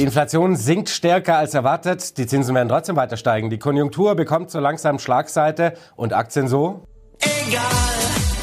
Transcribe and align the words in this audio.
Die 0.00 0.06
Inflation 0.06 0.56
sinkt 0.56 0.88
stärker 0.88 1.36
als 1.36 1.52
erwartet. 1.52 2.16
Die 2.16 2.26
Zinsen 2.26 2.54
werden 2.54 2.70
trotzdem 2.70 2.96
weiter 2.96 3.18
steigen. 3.18 3.50
Die 3.50 3.58
Konjunktur 3.58 4.14
bekommt 4.14 4.50
so 4.50 4.58
langsam 4.58 4.98
Schlagseite 4.98 5.74
und 5.94 6.14
Aktien 6.14 6.48
so? 6.48 6.86
Egal. 7.18 7.60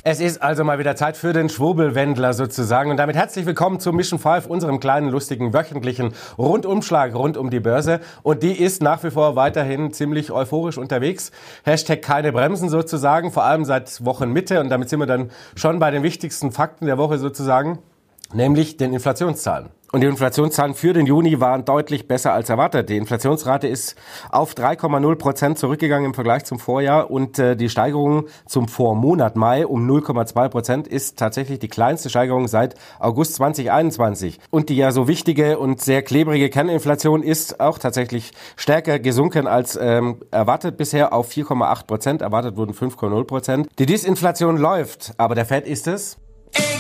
Es 0.03 0.19
ist 0.19 0.39
also 0.39 0.63
mal 0.63 0.77
wieder 0.77 0.95
Zeit 0.95 1.17
für 1.17 1.33
den 1.33 1.49
Schwurbelwendler 1.49 2.35
sozusagen. 2.35 2.91
Und 2.91 2.97
damit 2.97 3.15
herzlich 3.15 3.47
willkommen 3.47 3.79
zu 3.79 3.91
Mission 3.91 4.19
5, 4.19 4.45
unserem 4.45 4.79
kleinen, 4.79 5.09
lustigen, 5.09 5.51
wöchentlichen 5.51 6.13
Rundumschlag 6.37 7.15
rund 7.15 7.37
um 7.37 7.49
die 7.49 7.59
Börse. 7.59 8.01
Und 8.21 8.43
die 8.43 8.51
ist 8.51 8.83
nach 8.83 9.03
wie 9.03 9.09
vor 9.09 9.35
weiterhin 9.35 9.91
ziemlich 9.91 10.31
euphorisch 10.31 10.77
unterwegs. 10.77 11.31
Hashtag 11.63 12.03
keine 12.03 12.33
Bremsen 12.33 12.69
sozusagen, 12.69 13.31
vor 13.31 13.45
allem 13.45 13.65
seit 13.65 14.05
Wochenmitte. 14.05 14.59
Und 14.59 14.69
damit 14.69 14.89
sind 14.89 14.99
wir 14.99 15.07
dann 15.07 15.31
schon 15.55 15.79
bei 15.79 15.89
den 15.89 16.03
wichtigsten 16.03 16.51
Fakten 16.51 16.85
der 16.85 16.99
Woche 16.99 17.17
sozusagen, 17.17 17.79
nämlich 18.31 18.77
den 18.77 18.93
Inflationszahlen. 18.93 19.71
Und 19.93 20.01
die 20.01 20.07
Inflationszahlen 20.07 20.73
für 20.73 20.91
den 20.91 21.05
Juni 21.05 21.39
waren 21.39 21.63
deutlich 21.63 22.09
besser 22.09 22.33
als 22.33 22.49
erwartet. 22.49 22.89
Die 22.89 22.97
Inflationsrate 22.97 23.67
ist 23.67 23.95
auf 24.29 24.53
3,0 24.53 25.15
Prozent 25.15 25.57
zurückgegangen 25.57 26.07
im 26.07 26.13
Vergleich 26.13 26.43
zum 26.43 26.59
Vorjahr 26.59 27.09
und 27.09 27.39
äh, 27.39 27.55
die 27.55 27.69
Steigerung 27.69 28.25
zum 28.45 28.67
Vormonat 28.67 29.37
Mai 29.37 29.65
um 29.65 29.89
0,2 29.89 30.49
Prozent 30.49 30.87
ist 30.89 31.17
tatsächlich 31.17 31.59
die 31.59 31.69
kleinste 31.69 32.09
Steigerung 32.09 32.49
seit 32.49 32.75
August 32.99 33.35
2021. 33.35 34.39
Und 34.49 34.67
die 34.67 34.75
ja 34.75 34.91
so 34.91 35.07
wichtige 35.07 35.57
und 35.57 35.79
sehr 35.79 36.01
klebrige 36.01 36.49
Kerninflation 36.49 37.23
ist 37.23 37.61
auch 37.61 37.79
tatsächlich 37.79 38.33
stärker 38.57 38.99
gesunken 38.99 39.47
als 39.47 39.79
ähm, 39.81 40.17
erwartet 40.31 40.75
bisher 40.75 41.13
auf 41.13 41.29
4,8 41.29 41.85
Prozent. 41.87 42.21
Erwartet 42.21 42.57
wurden 42.57 42.73
5,0 42.73 43.23
Prozent. 43.23 43.69
Die 43.79 43.85
Disinflation 43.85 44.57
läuft, 44.57 45.13
aber 45.17 45.33
der 45.33 45.45
Fed 45.45 45.65
ist 45.65 45.87
es. 45.87 46.17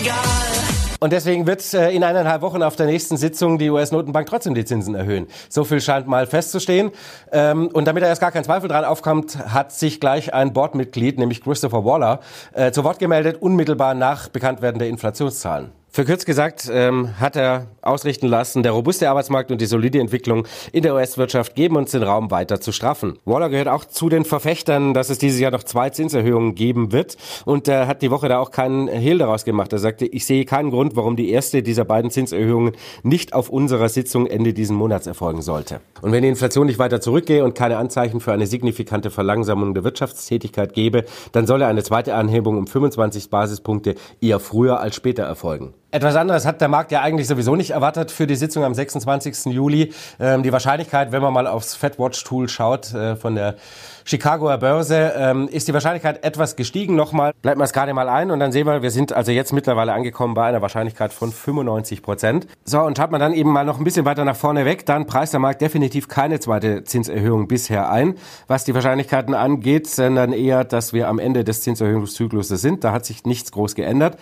Egal. 0.01 0.66
Und 0.99 1.13
deswegen 1.13 1.45
wird 1.45 1.73
äh, 1.73 1.91
in 1.91 2.03
eineinhalb 2.03 2.41
Wochen 2.41 2.63
auf 2.63 2.75
der 2.75 2.87
nächsten 2.87 3.17
Sitzung 3.17 3.57
die 3.57 3.69
US-Notenbank 3.69 4.27
trotzdem 4.27 4.55
die 4.55 4.65
Zinsen 4.65 4.95
erhöhen. 4.95 5.27
So 5.49 5.63
viel 5.63 5.79
scheint 5.79 6.07
mal 6.07 6.25
festzustehen. 6.25 6.91
Ähm, 7.31 7.67
und 7.67 7.85
damit 7.85 8.03
da 8.03 8.07
erst 8.07 8.21
gar 8.21 8.31
kein 8.31 8.43
Zweifel 8.43 8.67
dran 8.67 8.85
aufkommt, 8.85 9.37
hat 9.53 9.71
sich 9.71 9.99
gleich 9.99 10.33
ein 10.33 10.53
Boardmitglied, 10.53 11.19
nämlich 11.19 11.41
Christopher 11.41 11.85
Waller, 11.85 12.19
äh, 12.53 12.71
zu 12.71 12.83
Wort 12.83 12.99
gemeldet, 12.99 13.41
unmittelbar 13.41 13.93
nach 13.93 14.29
Bekanntwerden 14.29 14.79
der 14.79 14.89
Inflationszahlen. 14.89 15.71
Verkürzt 15.97 16.27
gesagt 16.27 16.69
ähm, 16.71 17.19
hat 17.19 17.35
er 17.35 17.69
ausrichten 17.81 18.27
lassen, 18.27 18.61
der 18.61 18.71
robuste 18.73 19.09
Arbeitsmarkt 19.09 19.49
und 19.49 19.61
die 19.61 19.65
solide 19.65 19.99
Entwicklung 19.99 20.45
in 20.71 20.83
der 20.83 20.93
US-Wirtschaft 20.93 21.55
geben 21.55 21.75
uns 21.75 21.89
den 21.89 22.03
Raum 22.03 22.29
weiter 22.29 22.61
zu 22.61 22.71
straffen. 22.71 23.17
Waller 23.25 23.49
gehört 23.49 23.67
auch 23.67 23.83
zu 23.83 24.07
den 24.07 24.23
Verfechtern, 24.23 24.93
dass 24.93 25.09
es 25.09 25.17
dieses 25.17 25.39
Jahr 25.39 25.49
noch 25.49 25.63
zwei 25.63 25.89
Zinserhöhungen 25.89 26.53
geben 26.53 26.91
wird 26.91 27.17
und 27.45 27.67
er 27.67 27.87
hat 27.87 28.03
die 28.03 28.11
Woche 28.11 28.29
da 28.29 28.37
auch 28.37 28.51
keinen 28.51 28.87
Hehl 28.87 29.17
daraus 29.17 29.43
gemacht. 29.43 29.73
Er 29.73 29.79
sagte, 29.79 30.05
ich 30.05 30.27
sehe 30.27 30.45
keinen 30.45 30.69
Grund, 30.69 30.95
warum 30.95 31.15
die 31.15 31.31
erste 31.31 31.63
dieser 31.63 31.83
beiden 31.83 32.11
Zinserhöhungen 32.11 32.73
nicht 33.01 33.33
auf 33.33 33.49
unserer 33.49 33.89
Sitzung 33.89 34.27
Ende 34.27 34.53
diesen 34.53 34.75
Monats 34.75 35.07
erfolgen 35.07 35.41
sollte. 35.41 35.81
Und 36.03 36.11
wenn 36.11 36.21
die 36.21 36.29
Inflation 36.29 36.67
nicht 36.67 36.77
weiter 36.77 37.01
zurückgehe 37.01 37.43
und 37.43 37.55
keine 37.55 37.77
Anzeichen 37.77 38.19
für 38.19 38.33
eine 38.33 38.45
signifikante 38.45 39.09
Verlangsamung 39.09 39.73
der 39.73 39.83
Wirtschaftstätigkeit 39.83 40.75
gebe, 40.75 41.05
dann 41.31 41.47
solle 41.47 41.65
eine 41.65 41.81
zweite 41.81 42.13
Anhebung 42.13 42.55
um 42.55 42.67
25 42.67 43.31
Basispunkte 43.31 43.95
eher 44.21 44.39
früher 44.39 44.79
als 44.79 44.95
später 44.95 45.23
erfolgen. 45.23 45.73
Etwas 45.89 46.17
anderes 46.17 46.45
hat 46.45 46.59
der 46.59 46.67
Markt 46.67 46.91
ja 46.91 47.01
eigentlich 47.01 47.27
sowieso 47.27 47.55
nicht 47.55 47.71
erwartet 47.71 48.11
für 48.11 48.27
die 48.27 48.35
Sitzung 48.35 48.65
am 48.65 48.73
26. 48.73 49.53
Juli. 49.53 49.93
Ähm, 50.19 50.43
die 50.43 50.51
Wahrscheinlichkeit, 50.51 51.13
wenn 51.13 51.21
man 51.21 51.31
mal 51.31 51.47
aufs 51.47 51.75
FedWatch-Tool 51.75 52.49
schaut 52.49 52.93
äh, 52.93 53.15
von 53.15 53.35
der 53.35 53.55
Chicagoer 54.03 54.57
Börse, 54.57 55.13
ähm, 55.15 55.47
ist 55.47 55.69
die 55.69 55.73
Wahrscheinlichkeit 55.73 56.25
etwas 56.25 56.57
gestiegen 56.57 56.95
nochmal. 56.95 57.31
Bleibt 57.41 57.57
man 57.57 57.63
es 57.63 57.71
gerade 57.71 57.93
mal 57.93 58.09
ein 58.09 58.31
und 58.31 58.41
dann 58.41 58.51
sehen 58.51 58.67
wir, 58.67 58.81
wir 58.81 58.91
sind 58.91 59.13
also 59.13 59.31
jetzt 59.31 59.53
mittlerweile 59.53 59.93
angekommen 59.93 60.33
bei 60.33 60.47
einer 60.47 60.61
Wahrscheinlichkeit 60.61 61.13
von 61.13 61.31
95 61.31 62.01
Prozent. 62.01 62.47
So, 62.65 62.81
und 62.81 62.97
schaut 62.97 63.11
man 63.11 63.21
dann 63.21 63.33
eben 63.33 63.51
mal 63.51 63.63
noch 63.63 63.77
ein 63.77 63.85
bisschen 63.85 64.03
weiter 64.03 64.25
nach 64.25 64.35
vorne 64.35 64.65
weg, 64.65 64.85
dann 64.85 65.07
preist 65.07 65.31
der 65.31 65.39
Markt 65.39 65.61
definitiv 65.61 66.09
keine 66.09 66.41
zweite 66.41 66.83
Zinserhöhung 66.83 67.47
bisher 67.47 67.89
ein, 67.89 68.15
was 68.47 68.65
die 68.65 68.73
Wahrscheinlichkeiten 68.73 69.33
angeht, 69.33 69.87
sondern 69.87 70.33
eher, 70.33 70.65
dass 70.65 70.91
wir 70.91 71.07
am 71.07 71.19
Ende 71.19 71.45
des 71.45 71.61
Zinserhöhungszykluses 71.61 72.61
sind. 72.61 72.83
Da 72.83 72.91
hat 72.91 73.05
sich 73.05 73.23
nichts 73.23 73.53
groß 73.53 73.75
geändert. 73.75 74.17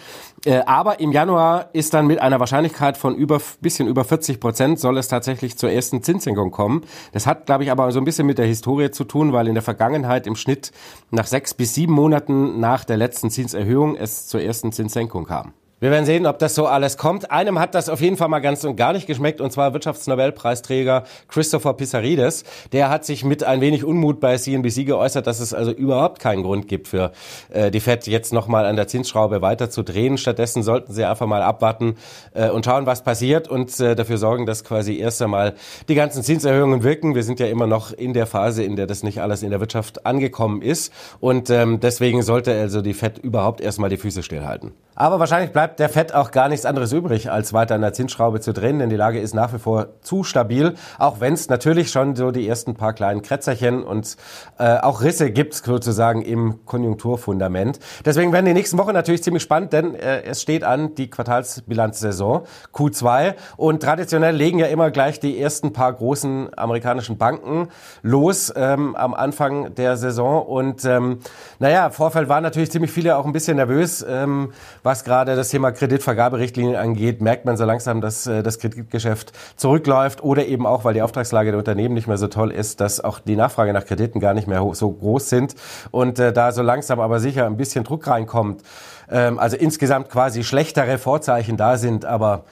Äh, 0.45 0.61
aber 0.65 0.99
im 0.99 1.11
Januar 1.11 1.69
ist 1.73 1.93
dann 1.93 2.05
mit 2.07 2.21
einer 2.21 2.39
Wahrscheinlichkeit 2.39 2.97
von 2.97 3.15
über 3.15 3.41
bisschen 3.61 3.87
über 3.87 4.03
40 4.03 4.39
Prozent 4.39 4.79
soll 4.79 4.97
es 4.97 5.07
tatsächlich 5.07 5.57
zur 5.57 5.71
ersten 5.71 6.03
Zinssenkung 6.03 6.51
kommen. 6.51 6.83
Das 7.11 7.25
hat, 7.25 7.47
glaube 7.47 7.63
ich, 7.63 7.71
aber 7.71 7.91
so 7.91 7.99
ein 7.99 8.05
bisschen 8.05 8.27
mit 8.27 8.37
der 8.37 8.45
Historie 8.45 8.91
zu 8.91 9.03
tun, 9.03 9.33
weil 9.33 9.47
in 9.47 9.55
der 9.55 9.63
Vergangenheit 9.63 10.27
im 10.27 10.35
Schnitt 10.35 10.71
nach 11.09 11.25
sechs 11.25 11.53
bis 11.53 11.73
sieben 11.73 11.93
Monaten 11.93 12.59
nach 12.59 12.85
der 12.85 12.97
letzten 12.97 13.31
Zinserhöhung 13.31 13.95
es 13.95 14.27
zur 14.27 14.41
ersten 14.41 14.71
Zinssenkung 14.71 15.25
kam. 15.25 15.53
Wir 15.81 15.91
werden 15.91 16.05
sehen, 16.05 16.25
ob 16.25 16.39
das 16.39 16.55
so 16.55 16.67
alles 16.67 16.95
kommt. 16.95 17.31
Einem 17.31 17.59
hat 17.59 17.75
das 17.75 17.89
auf 17.89 17.99
jeden 17.99 18.15
Fall 18.15 18.29
mal 18.29 18.39
ganz 18.39 18.63
und 18.63 18.77
gar 18.77 18.93
nicht 18.93 19.07
geschmeckt, 19.07 19.41
und 19.41 19.51
zwar 19.51 19.73
Wirtschaftsnobelpreisträger 19.73 21.03
Christopher 21.27 21.73
Pissarides. 21.73 22.45
Der 22.71 22.89
hat 22.89 23.03
sich 23.03 23.25
mit 23.25 23.43
ein 23.43 23.59
wenig 23.59 23.83
Unmut 23.83 24.21
bei 24.21 24.37
CNBC 24.37 24.85
geäußert, 24.85 25.27
dass 25.27 25.41
es 25.41 25.53
also 25.53 25.71
überhaupt 25.71 26.19
keinen 26.19 26.43
Grund 26.43 26.69
gibt 26.69 26.87
für 26.87 27.11
äh, 27.49 27.71
die 27.71 27.81
Fed 27.81 28.07
jetzt 28.07 28.31
nochmal 28.31 28.65
an 28.65 28.77
der 28.77 28.87
Zinsschraube 28.87 29.41
weiter 29.41 29.69
zu 29.69 29.83
drehen. 29.83 30.17
Stattdessen 30.17 30.63
sollten 30.63 30.93
sie 30.93 31.03
einfach 31.03 31.27
mal 31.27 31.41
abwarten 31.41 31.95
äh, 32.33 32.49
und 32.49 32.63
schauen, 32.63 32.85
was 32.85 33.03
passiert 33.03 33.49
und 33.49 33.77
äh, 33.81 33.95
dafür 33.97 34.17
sorgen, 34.17 34.45
dass 34.45 34.63
quasi 34.63 34.97
erst 34.97 35.21
einmal 35.21 35.55
die 35.89 35.95
ganzen 35.95 36.23
Zinserhöhungen 36.23 36.83
wirken. 36.83 37.15
Wir 37.15 37.23
sind 37.23 37.41
ja 37.41 37.47
immer 37.47 37.67
noch 37.67 37.91
in 37.91 38.13
der 38.13 38.27
Phase, 38.27 38.63
in 38.63 38.77
der 38.77 38.87
das 38.87 39.03
nicht 39.03 39.21
alles 39.21 39.43
in 39.43 39.49
der 39.49 39.59
Wirtschaft 39.59 40.05
angekommen 40.05 40.61
ist. 40.61 40.93
Und 41.19 41.49
ähm, 41.49 41.81
deswegen 41.81 42.21
sollte 42.23 42.53
also 42.53 42.81
die 42.81 42.93
Fed 42.93 43.17
überhaupt 43.17 43.59
erstmal 43.59 43.89
die 43.89 43.97
Füße 43.97 44.23
stillhalten. 44.23 44.71
Aber 44.95 45.19
wahrscheinlich 45.19 45.51
bleibt 45.51 45.64
bleibt 45.65 45.79
der 45.79 45.89
FED 45.89 46.13
auch 46.13 46.29
gar 46.29 46.47
nichts 46.47 46.63
anderes 46.63 46.93
übrig, 46.93 47.31
als 47.31 47.51
weiter 47.51 47.73
an 47.73 47.81
der 47.81 47.91
Zinsschraube 47.91 48.39
zu 48.39 48.53
drehen, 48.53 48.77
denn 48.77 48.91
die 48.91 48.95
Lage 48.95 49.19
ist 49.19 49.33
nach 49.33 49.51
wie 49.51 49.57
vor 49.57 49.87
zu 50.01 50.23
stabil, 50.23 50.75
auch 50.99 51.21
wenn 51.21 51.33
es 51.33 51.49
natürlich 51.49 51.89
schon 51.89 52.15
so 52.15 52.29
die 52.29 52.47
ersten 52.47 52.75
paar 52.75 52.93
kleinen 52.93 53.23
Krätzerchen 53.23 53.83
und 53.83 54.15
äh, 54.59 54.77
auch 54.77 55.01
Risse 55.01 55.31
gibt 55.31 55.55
sozusagen 55.55 56.21
im 56.21 56.63
Konjunkturfundament. 56.65 57.79
Deswegen 58.05 58.31
werden 58.31 58.45
die 58.45 58.53
nächsten 58.53 58.77
Wochen 58.77 58.93
natürlich 58.93 59.23
ziemlich 59.23 59.41
spannend, 59.41 59.73
denn 59.73 59.95
äh, 59.95 60.21
es 60.21 60.43
steht 60.43 60.63
an 60.63 60.93
die 60.93 61.09
Quartalsbilanzsaison 61.09 62.43
Q2 62.71 63.33
und 63.57 63.81
traditionell 63.81 64.35
legen 64.35 64.59
ja 64.59 64.67
immer 64.67 64.91
gleich 64.91 65.19
die 65.19 65.39
ersten 65.41 65.73
paar 65.73 65.93
großen 65.93 66.55
amerikanischen 66.55 67.17
Banken 67.17 67.69
los 68.03 68.53
ähm, 68.55 68.95
am 68.95 69.15
Anfang 69.15 69.73
der 69.73 69.97
Saison 69.97 70.45
und 70.45 70.85
ähm, 70.85 71.21
naja, 71.57 71.89
Vorfeld 71.89 72.29
waren 72.29 72.43
natürlich 72.43 72.69
ziemlich 72.69 72.91
viele 72.91 73.17
auch 73.17 73.25
ein 73.25 73.33
bisschen 73.33 73.57
nervös, 73.57 74.05
ähm, 74.07 74.51
was 74.83 75.03
gerade 75.03 75.35
das 75.35 75.54
Thema 75.55 75.71
Kreditvergaberichtlinien 75.71 76.75
angeht, 76.75 77.21
merkt 77.21 77.45
man 77.45 77.55
so 77.55 77.63
langsam, 77.63 78.01
dass 78.01 78.27
äh, 78.27 78.43
das 78.43 78.59
Kreditgeschäft 78.59 79.31
zurückläuft 79.55 80.21
oder 80.21 80.45
eben 80.45 80.65
auch, 80.67 80.83
weil 80.83 80.93
die 80.93 81.01
Auftragslage 81.01 81.51
der 81.51 81.57
Unternehmen 81.57 81.93
nicht 81.93 82.07
mehr 82.07 82.17
so 82.17 82.27
toll 82.27 82.51
ist, 82.51 82.81
dass 82.81 83.01
auch 83.01 83.19
die 83.19 83.37
Nachfrage 83.37 83.71
nach 83.71 83.85
Krediten 83.85 84.19
gar 84.19 84.33
nicht 84.33 84.49
mehr 84.49 84.61
so 84.73 84.91
groß 84.91 85.29
sind 85.29 85.55
und 85.91 86.19
äh, 86.19 86.33
da 86.33 86.51
so 86.51 86.61
langsam 86.61 86.99
aber 86.99 87.21
sicher 87.21 87.45
ein 87.45 87.55
bisschen 87.55 87.85
Druck 87.85 88.05
reinkommt. 88.05 88.63
Ähm, 89.09 89.39
also 89.39 89.55
insgesamt 89.55 90.09
quasi 90.09 90.43
schlechtere 90.43 90.97
Vorzeichen 90.97 91.55
da 91.55 91.77
sind, 91.77 92.03
aber 92.03 92.43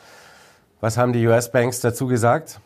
was 0.80 0.98
haben 0.98 1.12
die 1.12 1.28
US-Banks 1.28 1.82
dazu 1.82 2.08
gesagt? 2.08 2.62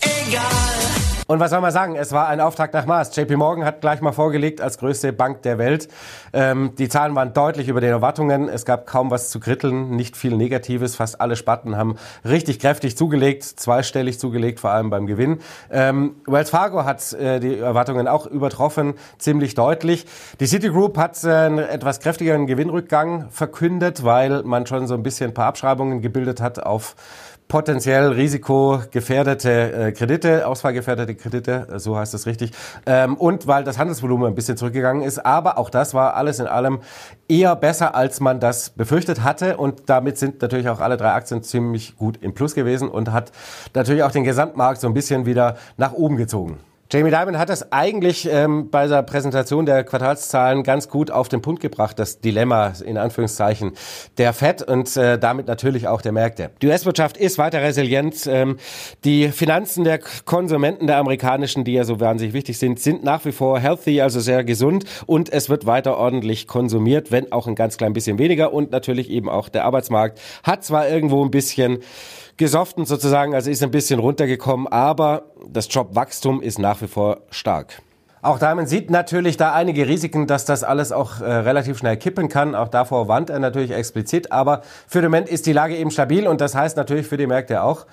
Egal. 0.00 0.95
Und 1.28 1.40
was 1.40 1.50
soll 1.50 1.60
man 1.60 1.72
sagen? 1.72 1.96
Es 1.96 2.12
war 2.12 2.28
ein 2.28 2.40
Auftrag 2.40 2.72
nach 2.72 2.86
Maß. 2.86 3.14
JP 3.16 3.36
Morgan 3.36 3.64
hat 3.64 3.80
gleich 3.80 4.00
mal 4.00 4.12
vorgelegt 4.12 4.60
als 4.60 4.78
größte 4.78 5.12
Bank 5.12 5.42
der 5.42 5.58
Welt. 5.58 5.88
Ähm, 6.32 6.76
die 6.78 6.88
Zahlen 6.88 7.16
waren 7.16 7.32
deutlich 7.32 7.66
über 7.66 7.80
den 7.80 7.90
Erwartungen. 7.90 8.48
Es 8.48 8.64
gab 8.64 8.86
kaum 8.86 9.10
was 9.10 9.28
zu 9.30 9.40
kritteln, 9.40 9.90
nicht 9.90 10.16
viel 10.16 10.36
Negatives. 10.36 10.94
Fast 10.94 11.20
alle 11.20 11.34
Sparten 11.34 11.76
haben 11.76 11.96
richtig 12.24 12.60
kräftig 12.60 12.96
zugelegt, 12.96 13.42
zweistellig 13.42 14.20
zugelegt, 14.20 14.60
vor 14.60 14.70
allem 14.70 14.88
beim 14.88 15.08
Gewinn. 15.08 15.40
Ähm, 15.68 16.14
Wells 16.28 16.50
Fargo 16.50 16.84
hat 16.84 17.12
äh, 17.14 17.40
die 17.40 17.58
Erwartungen 17.58 18.06
auch 18.06 18.26
übertroffen, 18.26 18.94
ziemlich 19.18 19.54
deutlich. 19.54 20.06
Die 20.38 20.46
Citigroup 20.46 20.96
hat 20.96 21.24
äh, 21.24 21.32
einen 21.32 21.58
etwas 21.58 21.98
kräftigeren 21.98 22.46
Gewinnrückgang 22.46 23.30
verkündet, 23.30 24.04
weil 24.04 24.44
man 24.44 24.64
schon 24.66 24.86
so 24.86 24.94
ein 24.94 25.02
bisschen 25.02 25.32
ein 25.32 25.34
paar 25.34 25.46
Abschreibungen 25.46 26.02
gebildet 26.02 26.40
hat 26.40 26.62
auf 26.62 26.94
potenziell 27.48 28.08
risikogefährdete 28.08 29.72
äh, 29.72 29.92
Kredite, 29.92 30.46
ausfallgefährdete 30.46 31.14
Kredite, 31.14 31.68
äh, 31.72 31.78
so 31.78 31.96
heißt 31.96 32.14
es 32.14 32.26
richtig, 32.26 32.50
ähm, 32.86 33.16
und 33.16 33.46
weil 33.46 33.64
das 33.64 33.78
Handelsvolumen 33.78 34.28
ein 34.28 34.34
bisschen 34.34 34.56
zurückgegangen 34.56 35.02
ist. 35.02 35.24
Aber 35.24 35.58
auch 35.58 35.70
das 35.70 35.94
war 35.94 36.14
alles 36.14 36.40
in 36.40 36.46
allem 36.46 36.80
eher 37.28 37.54
besser, 37.56 37.94
als 37.94 38.20
man 38.20 38.40
das 38.40 38.70
befürchtet 38.70 39.22
hatte. 39.22 39.56
Und 39.56 39.88
damit 39.88 40.18
sind 40.18 40.42
natürlich 40.42 40.68
auch 40.68 40.80
alle 40.80 40.96
drei 40.96 41.12
Aktien 41.12 41.42
ziemlich 41.42 41.96
gut 41.96 42.18
im 42.20 42.34
Plus 42.34 42.54
gewesen 42.54 42.88
und 42.88 43.12
hat 43.12 43.32
natürlich 43.74 44.02
auch 44.02 44.12
den 44.12 44.24
Gesamtmarkt 44.24 44.80
so 44.80 44.88
ein 44.88 44.94
bisschen 44.94 45.26
wieder 45.26 45.56
nach 45.76 45.92
oben 45.92 46.16
gezogen. 46.16 46.58
Jamie 46.88 47.10
Dimon 47.10 47.36
hat 47.36 47.48
das 47.48 47.72
eigentlich 47.72 48.28
ähm, 48.30 48.70
bei 48.70 48.86
der 48.86 49.02
Präsentation 49.02 49.66
der 49.66 49.82
Quartalszahlen 49.82 50.62
ganz 50.62 50.88
gut 50.88 51.10
auf 51.10 51.28
den 51.28 51.42
Punkt 51.42 51.60
gebracht, 51.60 51.98
das 51.98 52.20
Dilemma 52.20 52.74
in 52.84 52.96
Anführungszeichen 52.96 53.72
der 54.18 54.32
FED 54.32 54.62
und 54.62 54.96
äh, 54.96 55.18
damit 55.18 55.48
natürlich 55.48 55.88
auch 55.88 56.00
der 56.00 56.12
Märkte. 56.12 56.52
Die 56.62 56.68
US-Wirtschaft 56.68 57.16
ist 57.16 57.38
weiter 57.38 57.60
resilient. 57.60 58.28
Ähm, 58.28 58.58
die 59.02 59.30
Finanzen 59.30 59.82
der 59.82 59.98
Konsumenten 59.98 60.86
der 60.86 60.98
amerikanischen, 60.98 61.64
die 61.64 61.72
ja 61.72 61.82
so 61.82 61.98
wahnsinnig 61.98 62.34
wichtig 62.34 62.56
sind, 62.56 62.78
sind 62.78 63.02
nach 63.02 63.24
wie 63.24 63.32
vor 63.32 63.58
healthy, 63.58 64.00
also 64.00 64.20
sehr 64.20 64.44
gesund 64.44 64.84
und 65.06 65.32
es 65.32 65.48
wird 65.48 65.66
weiter 65.66 65.96
ordentlich 65.96 66.46
konsumiert, 66.46 67.10
wenn 67.10 67.32
auch 67.32 67.48
ein 67.48 67.56
ganz 67.56 67.78
klein 67.78 67.94
bisschen 67.94 68.20
weniger 68.20 68.52
und 68.52 68.70
natürlich 68.70 69.10
eben 69.10 69.28
auch 69.28 69.48
der 69.48 69.64
Arbeitsmarkt 69.64 70.20
hat 70.44 70.64
zwar 70.64 70.88
irgendwo 70.88 71.24
ein 71.24 71.32
bisschen 71.32 71.78
gesoften 72.36 72.84
sozusagen, 72.84 73.34
also 73.34 73.50
ist 73.50 73.62
ein 73.62 73.70
bisschen 73.70 73.98
runtergekommen, 74.00 74.66
aber 74.66 75.24
das 75.48 75.72
Jobwachstum 75.72 76.42
ist 76.42 76.58
nach 76.58 76.80
wie 76.82 76.88
vor 76.88 77.18
stark. 77.30 77.82
Auch 78.26 78.40
Diamond 78.40 78.68
sieht 78.68 78.90
natürlich 78.90 79.36
da 79.36 79.52
einige 79.52 79.86
Risiken, 79.86 80.26
dass 80.26 80.44
das 80.44 80.64
alles 80.64 80.90
auch 80.90 81.20
äh, 81.20 81.24
relativ 81.24 81.78
schnell 81.78 81.96
kippen 81.96 82.28
kann. 82.28 82.56
Auch 82.56 82.66
davor 82.66 83.06
warnt 83.06 83.30
er 83.30 83.38
natürlich 83.38 83.70
explizit. 83.70 84.32
Aber 84.32 84.62
für 84.88 85.00
den 85.00 85.12
Moment 85.12 85.28
ist 85.28 85.46
die 85.46 85.52
Lage 85.52 85.76
eben 85.76 85.92
stabil 85.92 86.26
und 86.26 86.40
das 86.40 86.56
heißt 86.56 86.76
natürlich 86.76 87.06
für 87.06 87.18
die 87.18 87.28
Märkte 87.28 87.62
auch, 87.62 87.86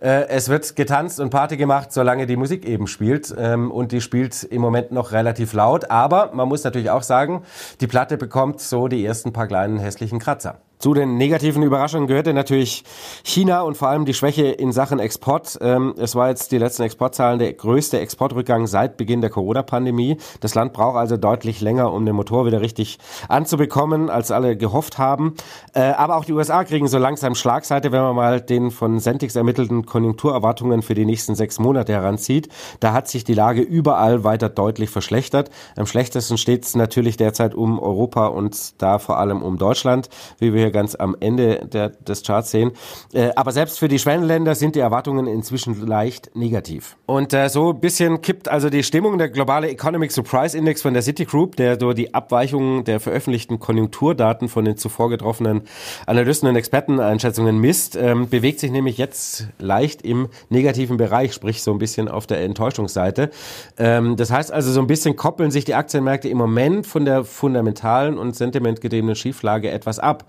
äh, 0.00 0.26
es 0.26 0.48
wird 0.48 0.74
getanzt 0.74 1.20
und 1.20 1.30
Party 1.30 1.56
gemacht, 1.56 1.92
solange 1.92 2.26
die 2.26 2.34
Musik 2.34 2.66
eben 2.66 2.88
spielt. 2.88 3.32
Ähm, 3.38 3.70
und 3.70 3.92
die 3.92 4.00
spielt 4.00 4.42
im 4.42 4.60
Moment 4.60 4.90
noch 4.90 5.12
relativ 5.12 5.52
laut. 5.52 5.88
Aber 5.88 6.30
man 6.32 6.48
muss 6.48 6.64
natürlich 6.64 6.90
auch 6.90 7.04
sagen, 7.04 7.44
die 7.80 7.86
Platte 7.86 8.16
bekommt 8.16 8.60
so 8.60 8.88
die 8.88 9.06
ersten 9.06 9.32
paar 9.32 9.46
kleinen 9.46 9.78
hässlichen 9.78 10.18
Kratzer. 10.18 10.58
Zu 10.78 10.92
den 10.92 11.16
negativen 11.16 11.62
Überraschungen 11.62 12.06
gehörte 12.06 12.34
natürlich 12.34 12.84
China 13.24 13.62
und 13.62 13.78
vor 13.78 13.88
allem 13.88 14.04
die 14.04 14.12
Schwäche 14.12 14.46
in 14.46 14.72
Sachen 14.72 14.98
Export. 14.98 15.58
Ähm, 15.62 15.94
es 15.96 16.14
war 16.14 16.28
jetzt 16.28 16.52
die 16.52 16.58
letzten 16.58 16.82
Exportzahlen 16.82 17.38
der 17.38 17.54
größte 17.54 17.98
Exportrückgang 17.98 18.66
seit 18.66 18.98
Beginn 18.98 19.22
der 19.22 19.30
Corona-Pandemie. 19.30 20.18
Das 20.40 20.54
Land 20.54 20.74
braucht 20.74 20.96
also 20.96 21.16
deutlich 21.16 21.62
länger, 21.62 21.92
um 21.92 22.04
den 22.04 22.14
Motor 22.14 22.44
wieder 22.44 22.60
richtig 22.60 22.98
anzubekommen, 23.28 24.10
als 24.10 24.30
alle 24.30 24.54
gehofft 24.54 24.98
haben. 24.98 25.34
Äh, 25.72 25.80
aber 25.80 26.16
auch 26.16 26.26
die 26.26 26.34
USA 26.34 26.62
kriegen 26.64 26.88
so 26.88 26.98
langsam 26.98 27.34
Schlagseite, 27.34 27.90
wenn 27.90 28.02
man 28.02 28.14
mal 28.14 28.40
den 28.42 28.70
von 28.70 29.00
Centix 29.00 29.34
ermittelten 29.34 29.86
Konjunkturerwartungen 29.86 30.82
für 30.82 30.94
die 30.94 31.06
nächsten 31.06 31.34
sechs 31.34 31.58
Monate 31.58 31.94
heranzieht. 31.94 32.50
Da 32.80 32.92
hat 32.92 33.08
sich 33.08 33.24
die 33.24 33.34
Lage 33.34 33.62
überall 33.62 34.24
weiter 34.24 34.50
deutlich 34.50 34.90
verschlechtert. 34.90 35.50
Am 35.74 35.86
schlechtesten 35.86 36.36
steht 36.36 36.64
es 36.64 36.76
natürlich 36.76 37.16
derzeit 37.16 37.54
um 37.54 37.78
Europa 37.78 38.26
und 38.26 38.80
da 38.82 38.98
vor 38.98 39.16
allem 39.18 39.42
um 39.42 39.56
Deutschland, 39.56 40.10
wie 40.38 40.52
wir 40.52 40.65
hier 40.66 40.72
ganz 40.72 40.94
am 40.94 41.16
Ende 41.20 41.66
der, 41.66 41.90
des 41.90 42.22
Charts 42.22 42.50
sehen. 42.50 42.72
Äh, 43.12 43.30
aber 43.36 43.52
selbst 43.52 43.78
für 43.78 43.88
die 43.88 43.98
Schwellenländer 43.98 44.54
sind 44.54 44.74
die 44.74 44.80
Erwartungen 44.80 45.26
inzwischen 45.26 45.86
leicht 45.86 46.34
negativ. 46.34 46.96
Und 47.06 47.32
äh, 47.32 47.48
so 47.48 47.72
ein 47.72 47.80
bisschen 47.80 48.20
kippt 48.20 48.48
also 48.48 48.70
die 48.70 48.82
Stimmung. 48.82 49.18
Der 49.18 49.28
globale 49.28 49.68
Economic 49.68 50.12
Surprise 50.12 50.56
Index 50.56 50.82
von 50.82 50.92
der 50.92 51.02
Citigroup, 51.02 51.56
der 51.56 51.76
durch 51.76 51.94
die 51.94 52.14
Abweichungen 52.14 52.84
der 52.84 53.00
veröffentlichten 53.00 53.58
Konjunkturdaten 53.58 54.48
von 54.48 54.64
den 54.64 54.76
zuvor 54.76 55.08
getroffenen 55.08 55.62
Analysten 56.06 56.48
und 56.48 56.56
Experteneinschätzungen 56.56 57.58
misst, 57.58 57.96
ähm, 57.96 58.28
bewegt 58.28 58.60
sich 58.60 58.70
nämlich 58.70 58.98
jetzt 58.98 59.48
leicht 59.58 60.02
im 60.02 60.28
negativen 60.48 60.96
Bereich, 60.96 61.32
sprich 61.32 61.62
so 61.62 61.72
ein 61.72 61.78
bisschen 61.78 62.08
auf 62.08 62.26
der 62.26 62.42
Enttäuschungsseite. 62.42 63.30
Ähm, 63.78 64.16
das 64.16 64.30
heißt 64.30 64.52
also, 64.52 64.72
so 64.72 64.80
ein 64.80 64.86
bisschen 64.86 65.16
koppeln 65.16 65.50
sich 65.50 65.64
die 65.64 65.74
Aktienmärkte 65.74 66.28
im 66.28 66.38
Moment 66.38 66.86
von 66.86 67.04
der 67.04 67.24
fundamentalen 67.24 68.18
und 68.18 68.34
sentimentgetriebenen 68.34 69.14
Schieflage 69.14 69.70
etwas 69.70 69.98
ab. 69.98 70.24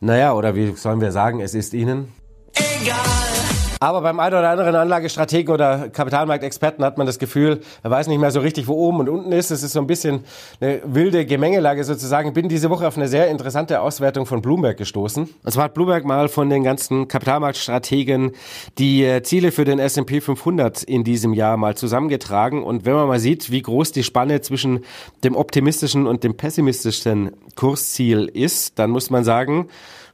Naja, 0.00 0.32
oder 0.34 0.54
wie 0.54 0.74
sollen 0.76 1.00
wir 1.00 1.12
sagen, 1.12 1.40
es 1.40 1.54
ist 1.54 1.74
Ihnen 1.74 2.12
egal. 2.54 3.37
Aber 3.80 4.00
beim 4.00 4.18
einen 4.18 4.34
oder 4.34 4.50
anderen 4.50 4.74
Anlagestrategen 4.74 5.54
oder 5.54 5.88
Kapitalmarktexperten 5.88 6.84
hat 6.84 6.98
man 6.98 7.06
das 7.06 7.18
Gefühl, 7.18 7.60
er 7.82 7.90
weiß 7.90 8.08
nicht 8.08 8.18
mehr 8.18 8.32
so 8.32 8.40
richtig, 8.40 8.66
wo 8.66 8.74
oben 8.74 9.00
und 9.00 9.08
unten 9.08 9.32
ist. 9.32 9.50
Es 9.50 9.62
ist 9.62 9.72
so 9.72 9.80
ein 9.80 9.86
bisschen 9.86 10.24
eine 10.60 10.80
wilde 10.84 11.24
Gemengelage 11.24 11.84
sozusagen. 11.84 12.28
Ich 12.28 12.34
bin 12.34 12.48
diese 12.48 12.70
Woche 12.70 12.88
auf 12.88 12.96
eine 12.96 13.06
sehr 13.06 13.28
interessante 13.28 13.80
Auswertung 13.80 14.26
von 14.26 14.42
Bloomberg 14.42 14.76
gestoßen. 14.76 15.28
Und 15.44 15.52
zwar 15.52 15.64
hat 15.64 15.74
Bloomberg 15.74 16.04
mal 16.04 16.28
von 16.28 16.50
den 16.50 16.64
ganzen 16.64 17.06
Kapitalmarktstrategen 17.06 18.32
die 18.78 19.04
äh, 19.04 19.22
Ziele 19.22 19.52
für 19.52 19.64
den 19.64 19.78
S&P 19.78 20.20
500 20.20 20.82
in 20.82 21.04
diesem 21.04 21.32
Jahr 21.32 21.56
mal 21.56 21.76
zusammengetragen. 21.76 22.64
Und 22.64 22.84
wenn 22.84 22.94
man 22.94 23.06
mal 23.06 23.20
sieht, 23.20 23.50
wie 23.52 23.62
groß 23.62 23.92
die 23.92 24.02
Spanne 24.02 24.40
zwischen 24.40 24.84
dem 25.22 25.36
optimistischen 25.36 26.06
und 26.08 26.24
dem 26.24 26.36
pessimistischen 26.36 27.30
Kursziel 27.54 28.26
ist, 28.26 28.78
dann 28.78 28.90
muss 28.90 29.10
man 29.10 29.22
sagen, 29.22 29.68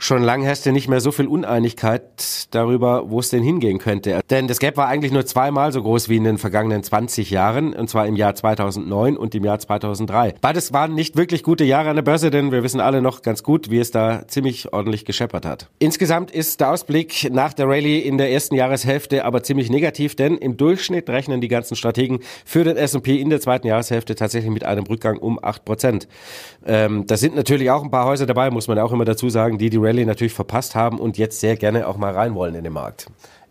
schon 0.04 0.22
lange 0.22 0.44
herrschte 0.44 0.70
nicht 0.70 0.88
mehr 0.88 1.00
so 1.00 1.12
viel 1.12 1.26
Uneinigkeit 1.26 2.02
darüber, 2.50 3.10
wo 3.10 3.20
es 3.20 3.30
denn 3.30 3.42
hingehen 3.42 3.78
könnte. 3.78 4.20
Denn 4.28 4.48
das 4.48 4.58
Gap 4.58 4.76
war 4.76 4.86
eigentlich 4.86 5.12
nur 5.12 5.24
zweimal 5.24 5.72
so 5.72 5.82
groß 5.82 6.10
wie 6.10 6.16
in 6.16 6.24
den 6.24 6.36
vergangenen 6.36 6.82
20 6.82 7.30
Jahren, 7.30 7.72
und 7.72 7.88
zwar 7.88 8.06
im 8.06 8.14
Jahr 8.14 8.34
2009 8.34 9.16
und 9.16 9.34
im 9.34 9.44
Jahr 9.44 9.58
2003. 9.58 10.34
Beides 10.42 10.74
waren 10.74 10.94
nicht 10.94 11.16
wirklich 11.16 11.42
gute 11.42 11.64
Jahre 11.64 11.88
an 11.88 11.96
der 11.96 12.02
Börse, 12.02 12.30
denn 12.30 12.52
wir 12.52 12.62
wissen 12.62 12.80
alle 12.80 13.00
noch 13.00 13.22
ganz 13.22 13.42
gut, 13.42 13.70
wie 13.70 13.78
es 13.78 13.92
da 13.92 14.28
ziemlich 14.28 14.74
ordentlich 14.74 15.06
gescheppert 15.06 15.46
hat. 15.46 15.70
Insgesamt 15.78 16.30
ist 16.30 16.60
der 16.60 16.70
Ausblick 16.70 17.30
nach 17.32 17.54
der 17.54 17.66
Rallye 17.66 18.00
in 18.00 18.18
der 18.18 18.30
ersten 18.30 18.56
Jahreshälfte 18.56 19.24
aber 19.24 19.42
ziemlich 19.42 19.70
negativ, 19.70 20.16
denn 20.16 20.36
im 20.36 20.58
Durchschnitt 20.58 21.08
rechnen 21.08 21.40
die 21.40 21.48
ganzen 21.48 21.76
Strategen 21.76 22.20
für 22.44 22.62
den 22.62 22.76
S&P 22.76 23.18
in 23.18 23.30
der 23.30 23.40
zweiten 23.40 23.68
Jahreshälfte 23.68 24.14
tatsächlich 24.14 24.52
mit 24.52 24.64
einem 24.64 24.84
Rückgang 24.84 25.16
um 25.16 25.38
8 25.42 25.64
Prozent. 25.64 26.08
Ähm, 26.66 27.06
da 27.06 27.16
sind 27.16 27.36
natürlich 27.36 27.70
auch 27.70 27.82
ein 27.82 27.90
paar 27.90 28.04
Häuser 28.04 28.26
dabei, 28.26 28.50
muss 28.50 28.68
man 28.68 28.78
auch 28.78 28.92
immer 28.92 29.06
dazu 29.06 29.30
sagen, 29.30 29.56
die 29.56 29.70
die 29.70 29.78
Rallye 29.78 29.93
natürlich 30.02 30.34
verpasst 30.34 30.74
haben 30.74 30.98
und 30.98 31.18
jetzt 31.18 31.40
sehr 31.40 31.56
gerne 31.56 31.86
auch 31.86 31.96
mal 31.96 32.12
rein 32.12 32.34
wollen 32.34 32.54
in 32.54 32.64
den 32.64 32.72
Markt. 32.72 33.06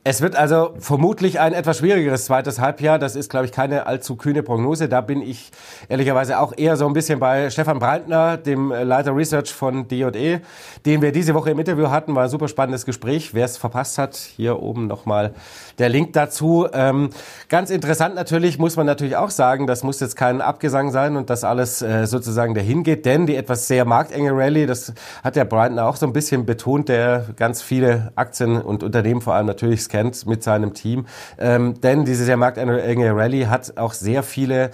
Es 0.05 0.19
wird 0.19 0.35
also 0.35 0.73
vermutlich 0.79 1.39
ein 1.39 1.53
etwas 1.53 1.77
schwierigeres 1.77 2.25
zweites 2.25 2.59
Halbjahr. 2.59 2.99
Das 2.99 3.15
ist, 3.15 3.29
glaube 3.29 3.45
ich, 3.45 3.53
keine 3.53 3.87
allzu 3.87 4.17
kühne 4.17 4.43
Prognose. 4.43 4.89
Da 4.89 4.99
bin 4.99 5.21
ich 5.21 5.51
ehrlicherweise 5.87 6.39
auch 6.39 6.51
eher 6.57 6.75
so 6.75 6.85
ein 6.85 6.91
bisschen 6.91 7.19
bei 7.19 7.49
Stefan 7.49 7.79
Breitner, 7.79 8.35
dem 8.35 8.71
Leiter 8.71 9.15
Research 9.15 9.53
von 9.53 9.87
D&E, 9.87 10.39
den 10.85 11.01
wir 11.01 11.13
diese 11.13 11.33
Woche 11.33 11.51
im 11.51 11.59
Interview 11.59 11.89
hatten. 11.89 12.13
War 12.15 12.23
ein 12.23 12.29
super 12.29 12.49
spannendes 12.49 12.85
Gespräch. 12.85 13.33
Wer 13.33 13.45
es 13.45 13.55
verpasst 13.55 13.97
hat, 13.97 14.17
hier 14.17 14.61
oben 14.61 14.87
nochmal 14.87 15.35
der 15.79 15.89
Link 15.89 16.13
dazu. 16.13 16.67
Ähm, 16.73 17.09
ganz 17.49 17.69
interessant 17.69 18.15
natürlich, 18.15 18.59
muss 18.59 18.75
man 18.75 18.85
natürlich 18.85 19.15
auch 19.15 19.29
sagen, 19.29 19.67
das 19.67 19.83
muss 19.83 19.99
jetzt 19.99 20.15
kein 20.15 20.41
Abgesang 20.41 20.91
sein 20.91 21.15
und 21.15 21.29
das 21.29 21.43
alles 21.43 21.81
äh, 21.81 22.05
sozusagen 22.05 22.53
dahin 22.53 22.83
geht, 22.83 23.05
denn 23.05 23.25
die 23.25 23.35
etwas 23.35 23.67
sehr 23.67 23.85
marktenge 23.85 24.31
Rallye, 24.31 24.65
das 24.65 24.93
hat 25.23 25.35
der 25.35 25.45
Breitner 25.45 25.87
auch 25.87 25.95
so 25.95 26.05
ein 26.05 26.13
bisschen 26.13 26.45
betont, 26.45 26.89
der 26.89 27.25
ganz 27.35 27.61
viele 27.61 28.11
Aktien 28.15 28.61
und 28.61 28.83
Unternehmen 28.83 29.21
vor 29.21 29.35
allem 29.35 29.47
natürlich 29.47 29.87
kennt 29.89 30.25
mit 30.25 30.43
seinem 30.43 30.73
Team. 30.73 31.05
Ähm, 31.37 31.79
denn 31.81 32.05
diese 32.05 32.25
sehr 32.25 32.37
marktenge 32.37 33.15
Rallye 33.15 33.47
hat 33.47 33.77
auch 33.77 33.93
sehr 33.93 34.23
viele 34.23 34.71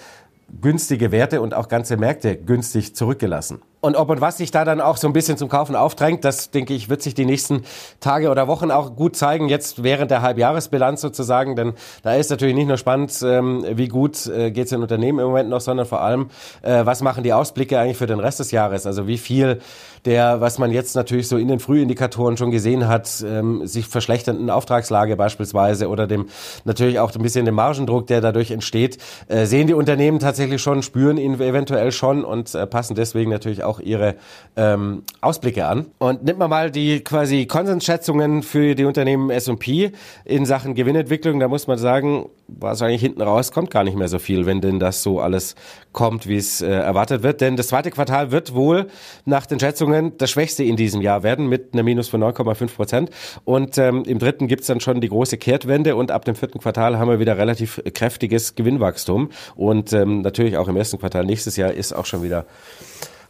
günstige 0.61 1.11
Werte 1.11 1.41
und 1.41 1.53
auch 1.53 1.67
ganze 1.67 1.97
Märkte 1.97 2.35
günstig 2.35 2.95
zurückgelassen. 2.95 3.61
Und 3.81 3.95
ob 3.95 4.09
und 4.09 4.19
was 4.19 4.37
sich 4.37 4.51
da 4.51 4.65
dann 4.65 4.81
auch 4.81 4.97
so 4.97 5.07
ein 5.07 5.13
bisschen 5.13 5.37
zum 5.37 5.47
Kaufen 5.47 5.73
aufdrängt, 5.73 6.25
das 6.25 6.51
denke 6.51 6.73
ich, 6.73 6.89
wird 6.89 7.01
sich 7.01 7.13
die 7.13 7.23
nächsten 7.23 7.63
Tage 8.01 8.29
oder 8.29 8.49
Wochen 8.49 8.71
auch 8.71 8.93
gut 8.97 9.15
zeigen, 9.15 9.47
jetzt 9.47 9.83
während 9.83 10.11
der 10.11 10.21
Halbjahresbilanz 10.21 10.99
sozusagen, 10.99 11.55
denn 11.55 11.73
da 12.03 12.15
ist 12.15 12.29
natürlich 12.29 12.55
nicht 12.55 12.67
nur 12.67 12.75
spannend, 12.75 13.17
ähm, 13.23 13.65
wie 13.71 13.87
gut 13.87 14.27
äh, 14.27 14.51
geht 14.51 14.65
es 14.65 14.71
den 14.71 14.81
Unternehmen 14.81 15.19
im 15.19 15.27
Moment 15.27 15.49
noch, 15.49 15.61
sondern 15.61 15.85
vor 15.85 16.01
allem, 16.01 16.29
äh, 16.61 16.85
was 16.85 17.01
machen 17.01 17.23
die 17.23 17.31
Ausblicke 17.31 17.79
eigentlich 17.79 17.95
für 17.95 18.05
den 18.05 18.19
Rest 18.19 18.41
des 18.41 18.51
Jahres, 18.51 18.85
also 18.85 19.07
wie 19.07 19.17
viel 19.17 19.59
der, 20.05 20.41
was 20.41 20.59
man 20.59 20.71
jetzt 20.71 20.95
natürlich 20.95 21.27
so 21.27 21.37
in 21.37 21.47
den 21.47 21.59
Frühindikatoren 21.59 22.37
schon 22.37 22.51
gesehen 22.51 22.87
hat, 22.87 23.23
ähm, 23.25 23.65
sich 23.65 23.85
verschlechternden 23.85 24.49
Auftragslage 24.49 25.15
beispielsweise 25.15 25.89
oder 25.89 26.07
dem 26.07 26.27
natürlich 26.65 26.99
auch 26.99 27.13
ein 27.13 27.21
bisschen 27.21 27.45
dem 27.45 27.55
Margendruck, 27.55 28.07
der 28.07 28.19
dadurch 28.21 28.51
entsteht, 28.51 28.97
äh, 29.27 29.45
sehen 29.45 29.67
die 29.67 29.73
Unternehmen 29.73 30.19
tatsächlich 30.19 30.61
schon, 30.61 30.83
spüren 30.83 31.17
ihn 31.17 31.39
eventuell 31.39 31.91
schon 31.91 32.25
und 32.25 32.57
passen 32.69 32.95
deswegen 32.95 33.29
natürlich 33.29 33.63
auch 33.63 33.68
ihre 33.77 34.15
ähm, 34.55 35.03
Ausblicke 35.21 35.67
an. 35.67 35.91
Und 35.99 36.23
nimmt 36.23 36.39
man 36.39 36.49
mal 36.49 36.71
die 36.71 37.01
quasi 37.01 37.45
Konsensschätzungen 37.45 38.41
für 38.41 38.73
die 38.73 38.85
Unternehmen 38.85 39.29
S&P 39.29 39.91
in 40.25 40.45
Sachen 40.47 40.73
Gewinnentwicklung, 40.73 41.39
da 41.39 41.47
muss 41.47 41.67
man 41.67 41.77
sagen, 41.77 42.29
wahrscheinlich 42.47 43.01
hinten 43.01 43.21
raus 43.21 43.51
kommt 43.51 43.69
gar 43.69 43.83
nicht 43.83 43.97
mehr 43.97 44.07
so 44.07 44.19
viel, 44.19 44.45
wenn 44.45 44.61
denn 44.61 44.79
das 44.79 45.03
so 45.03 45.19
alles 45.19 45.55
kommt, 45.91 46.27
wie 46.27 46.37
es 46.37 46.61
äh, 46.61 46.67
erwartet 46.67 47.23
wird. 47.23 47.41
Denn 47.41 47.55
das 47.55 47.67
zweite 47.67 47.91
Quartal 47.91 48.31
wird 48.31 48.53
wohl 48.53 48.87
nach 49.25 49.45
den 49.45 49.59
Schätzungen 49.59 50.17
das 50.17 50.31
schwächste 50.31 50.63
in 50.63 50.75
diesem 50.75 51.01
Jahr 51.01 51.23
werden 51.23 51.47
mit 51.47 51.73
einer 51.73 51.83
Minus 51.83 52.09
von 52.09 52.23
9,5 52.23 52.75
Prozent. 52.75 53.09
Und 53.45 53.77
ähm, 53.77 54.03
im 54.05 54.19
dritten 54.19 54.47
gibt's 54.47 54.67
dann 54.67 54.79
schon 54.79 55.01
die 55.01 55.09
große 55.09 55.37
Kehrtwende 55.37 55.95
und 55.95 56.11
ab 56.11 56.25
dem 56.25 56.35
vierten 56.35 56.59
Quartal 56.59 56.97
haben 56.97 57.09
wir 57.09 57.19
wieder 57.19 57.37
relativ 57.37 57.81
kräftiges 57.93 58.55
Gewinnwachstum. 58.55 59.29
Und 59.55 59.93
ähm, 59.93 60.21
natürlich 60.21 60.57
auch 60.57 60.67
im 60.67 60.77
ersten 60.77 60.99
Quartal 60.99 61.25
nächstes 61.25 61.57
Jahr 61.57 61.71
ist 61.71 61.93
auch 61.93 62.05
schon 62.05 62.23
wieder 62.23 62.45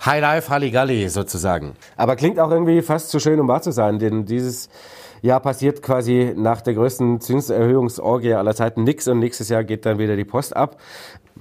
High 0.06 0.22
Life, 0.22 0.50
Halligalli 0.50 1.10
sozusagen. 1.10 1.76
Aber 1.98 2.16
klingt 2.16 2.40
auch 2.40 2.52
irgendwie 2.52 2.82
fast 2.82 3.10
zu 3.10 3.20
schön, 3.20 3.40
um 3.40 3.48
wahr 3.50 3.62
zu 3.62 3.72
sein, 3.72 4.00
denn 4.00 4.26
dieses 4.26 4.70
Jahr 5.22 5.42
passiert 5.42 5.82
quasi 5.82 6.34
nach 6.36 6.62
der 6.62 6.74
größten 6.74 7.20
Zinserhöhungsorgie 7.20 8.34
aller 8.34 8.56
Zeiten 8.56 8.84
nichts 8.84 9.10
und 9.10 9.20
nächstes 9.20 9.50
Jahr 9.50 9.66
geht 9.66 9.86
dann 9.86 10.00
wieder 10.00 10.16
die 10.16 10.24
Post 10.24 10.56
ab. 10.56 10.78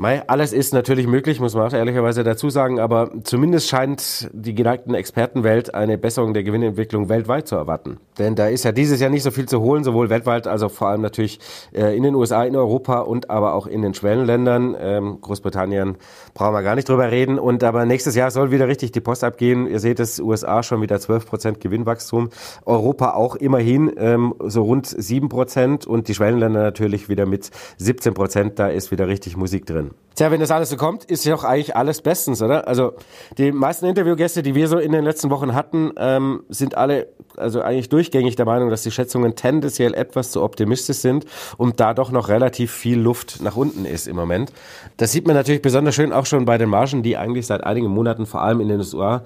Mei, 0.01 0.23
alles 0.29 0.53
ist 0.53 0.73
natürlich 0.73 1.09
möglich, 1.09 1.41
muss 1.41 1.57
man 1.57 1.67
auch 1.67 1.73
ehrlicherweise 1.73 2.23
dazu 2.23 2.51
sagen, 2.51 2.79
aber 2.79 3.11
zumindest 3.25 3.69
scheint 3.69 4.31
die 4.33 4.55
geneigten 4.55 4.95
Expertenwelt 4.95 5.75
eine 5.75 5.99
Besserung 5.99 6.35
der 6.35 6.45
Gewinnentwicklung 6.45 7.09
weltweit 7.09 7.49
zu 7.49 7.57
erwarten. 7.57 7.99
Denn 8.17 8.37
da 8.37 8.47
ist 8.47 8.65
ja 8.65 8.71
dieses 8.71 9.01
Jahr 9.01 9.11
nicht 9.11 9.25
so 9.25 9.33
viel 9.33 9.49
zu 9.49 9.61
holen, 9.61 9.83
sowohl 9.83 10.09
weltweit 10.09 10.47
als 10.47 10.63
auch 10.63 10.71
vor 10.71 10.87
allem 10.87 11.01
natürlich 11.01 11.41
äh, 11.75 11.97
in 11.97 12.05
den 12.05 12.15
USA, 12.15 12.45
in 12.45 12.55
Europa 12.55 13.01
und 13.01 13.29
aber 13.29 13.55
auch 13.55 13.67
in 13.67 13.83
den 13.83 13.93
Schwellenländern. 13.93 14.77
Ähm, 14.79 15.19
Großbritannien 15.21 15.97
brauchen 16.33 16.55
wir 16.55 16.63
gar 16.63 16.77
nicht 16.77 16.89
drüber 16.89 17.11
reden. 17.11 17.41
Und 17.41 17.65
aber 17.65 17.85
nächstes 17.85 18.15
Jahr 18.15 18.31
soll 18.31 18.53
wieder 18.53 18.69
richtig 18.69 18.93
die 18.93 19.01
Post 19.01 19.25
abgehen. 19.25 19.67
Ihr 19.67 19.81
seht 19.81 19.99
es, 19.99 20.21
USA 20.21 20.63
schon 20.63 20.81
wieder 20.81 21.01
12 21.01 21.27
Prozent 21.27 21.61
Gewinnwachstum, 21.61 22.29
Europa 22.65 23.15
auch 23.15 23.35
immerhin 23.35 23.93
ähm, 23.97 24.33
so 24.47 24.63
rund 24.63 24.87
7 24.87 25.29
Prozent 25.29 25.89
und 25.89 26.07
die 26.07 26.15
Schwellenländer 26.15 26.63
natürlich 26.63 27.09
wieder 27.09 27.27
mit 27.27 27.51
17 27.79 28.15
Prozent. 28.15 28.61
Da 28.61 28.69
ist 28.69 28.93
wieder 28.93 29.09
richtig 29.09 29.37
Musik 29.37 29.67
drin. 29.67 29.88
Tja, 30.15 30.33
wenn 30.33 30.41
das 30.41 30.51
alles 30.51 30.71
so 30.71 30.77
kommt, 30.77 31.05
ist 31.05 31.25
ja 31.25 31.35
auch 31.35 31.45
eigentlich 31.45 31.77
alles 31.77 32.03
bestens, 32.03 32.43
oder? 32.43 32.67
Also 32.67 32.95
die 33.39 33.53
meisten 33.53 33.87
Interviewgäste, 33.87 34.43
die 34.43 34.55
wir 34.57 34.67
so 34.67 34.79
in 34.79 34.91
den 34.91 35.05
letzten 35.05 35.31
Wochen 35.31 35.55
hatten, 35.55 35.93
ähm, 35.97 36.43
sind 36.49 36.77
alle 36.77 37.09
also 37.39 37.61
eigentlich 37.63 37.89
durchgängig 37.89 38.37
der 38.37 38.47
Meinung, 38.47 38.71
dass 38.71 38.83
die 38.83 38.91
Schätzungen 38.91 39.35
tendenziell 39.37 39.95
etwas 39.95 40.31
zu 40.31 40.43
optimistisch 40.43 40.99
sind 40.99 41.25
und 41.57 41.81
da 41.81 41.95
doch 41.95 42.11
noch 42.11 42.29
relativ 42.29 42.73
viel 42.73 42.99
Luft 42.99 43.41
nach 43.43 43.57
unten 43.57 43.85
ist 43.85 44.09
im 44.09 44.17
Moment. 44.17 44.53
Das 44.97 45.13
sieht 45.13 45.27
man 45.27 45.37
natürlich 45.37 45.63
besonders 45.63 45.95
schön 45.95 46.13
auch 46.13 46.27
schon 46.27 46.45
bei 46.45 46.59
den 46.59 46.69
Margen, 46.69 47.03
die 47.03 47.17
eigentlich 47.17 47.47
seit 47.47 47.65
einigen 47.65 47.89
Monaten 47.89 48.27
vor 48.27 48.43
allem 48.43 48.61
in 48.61 48.69
den 48.69 48.79
USA 48.79 49.23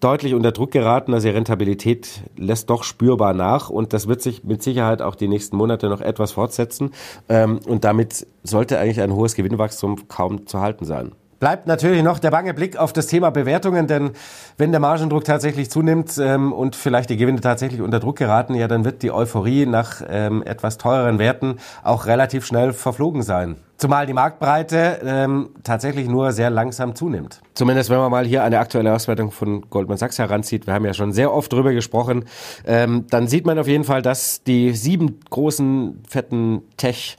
deutlich 0.00 0.34
unter 0.34 0.52
Druck 0.52 0.70
geraten. 0.70 1.14
Also 1.14 1.28
die 1.28 1.34
Rentabilität 1.34 2.22
lässt 2.36 2.70
doch 2.70 2.84
spürbar 2.84 3.34
nach 3.34 3.70
und 3.70 3.92
das 3.92 4.08
wird 4.08 4.22
sich 4.22 4.44
mit 4.44 4.62
Sicherheit 4.62 5.02
auch 5.02 5.14
die 5.14 5.28
nächsten 5.28 5.56
Monate 5.56 5.88
noch 5.88 6.00
etwas 6.00 6.32
fortsetzen 6.32 6.92
ähm, 7.28 7.60
und 7.66 7.84
damit 7.84 8.26
sollte 8.42 8.78
eigentlich 8.78 9.00
ein 9.00 9.14
hohes 9.14 9.34
Gewinnwachstum 9.34 10.08
kaum 10.08 10.46
zu 10.46 10.60
halten 10.60 10.84
sein. 10.84 11.12
Bleibt 11.38 11.66
natürlich 11.66 12.02
noch 12.02 12.18
der 12.18 12.30
bange 12.30 12.54
Blick 12.54 12.78
auf 12.78 12.94
das 12.94 13.08
Thema 13.08 13.30
Bewertungen, 13.30 13.86
denn 13.86 14.12
wenn 14.56 14.70
der 14.70 14.80
Margendruck 14.80 15.24
tatsächlich 15.24 15.70
zunimmt 15.70 16.16
ähm, 16.18 16.52
und 16.52 16.76
vielleicht 16.76 17.10
die 17.10 17.18
Gewinne 17.18 17.40
tatsächlich 17.40 17.82
unter 17.82 18.00
Druck 18.00 18.16
geraten, 18.16 18.54
ja, 18.54 18.68
dann 18.68 18.86
wird 18.86 19.02
die 19.02 19.12
Euphorie 19.12 19.66
nach 19.66 20.02
ähm, 20.08 20.42
etwas 20.42 20.78
teureren 20.78 21.18
Werten 21.18 21.56
auch 21.82 22.06
relativ 22.06 22.46
schnell 22.46 22.72
verflogen 22.72 23.22
sein. 23.22 23.56
Zumal 23.76 24.06
die 24.06 24.14
Marktbreite 24.14 25.00
ähm, 25.04 25.50
tatsächlich 25.62 26.08
nur 26.08 26.32
sehr 26.32 26.48
langsam 26.48 26.94
zunimmt. 26.94 27.42
Zumindest 27.52 27.90
wenn 27.90 27.98
man 27.98 28.10
mal 28.10 28.24
hier 28.24 28.42
eine 28.42 28.58
aktuelle 28.58 28.94
Auswertung 28.94 29.30
von 29.30 29.68
Goldman 29.68 29.98
Sachs 29.98 30.18
heranzieht, 30.18 30.66
wir 30.66 30.72
haben 30.72 30.86
ja 30.86 30.94
schon 30.94 31.12
sehr 31.12 31.30
oft 31.30 31.52
drüber 31.52 31.74
gesprochen, 31.74 32.24
ähm, 32.66 33.04
dann 33.10 33.28
sieht 33.28 33.44
man 33.44 33.58
auf 33.58 33.68
jeden 33.68 33.84
Fall, 33.84 34.00
dass 34.00 34.42
die 34.42 34.72
sieben 34.72 35.20
großen, 35.28 36.02
fetten 36.08 36.62
Tech- 36.78 37.18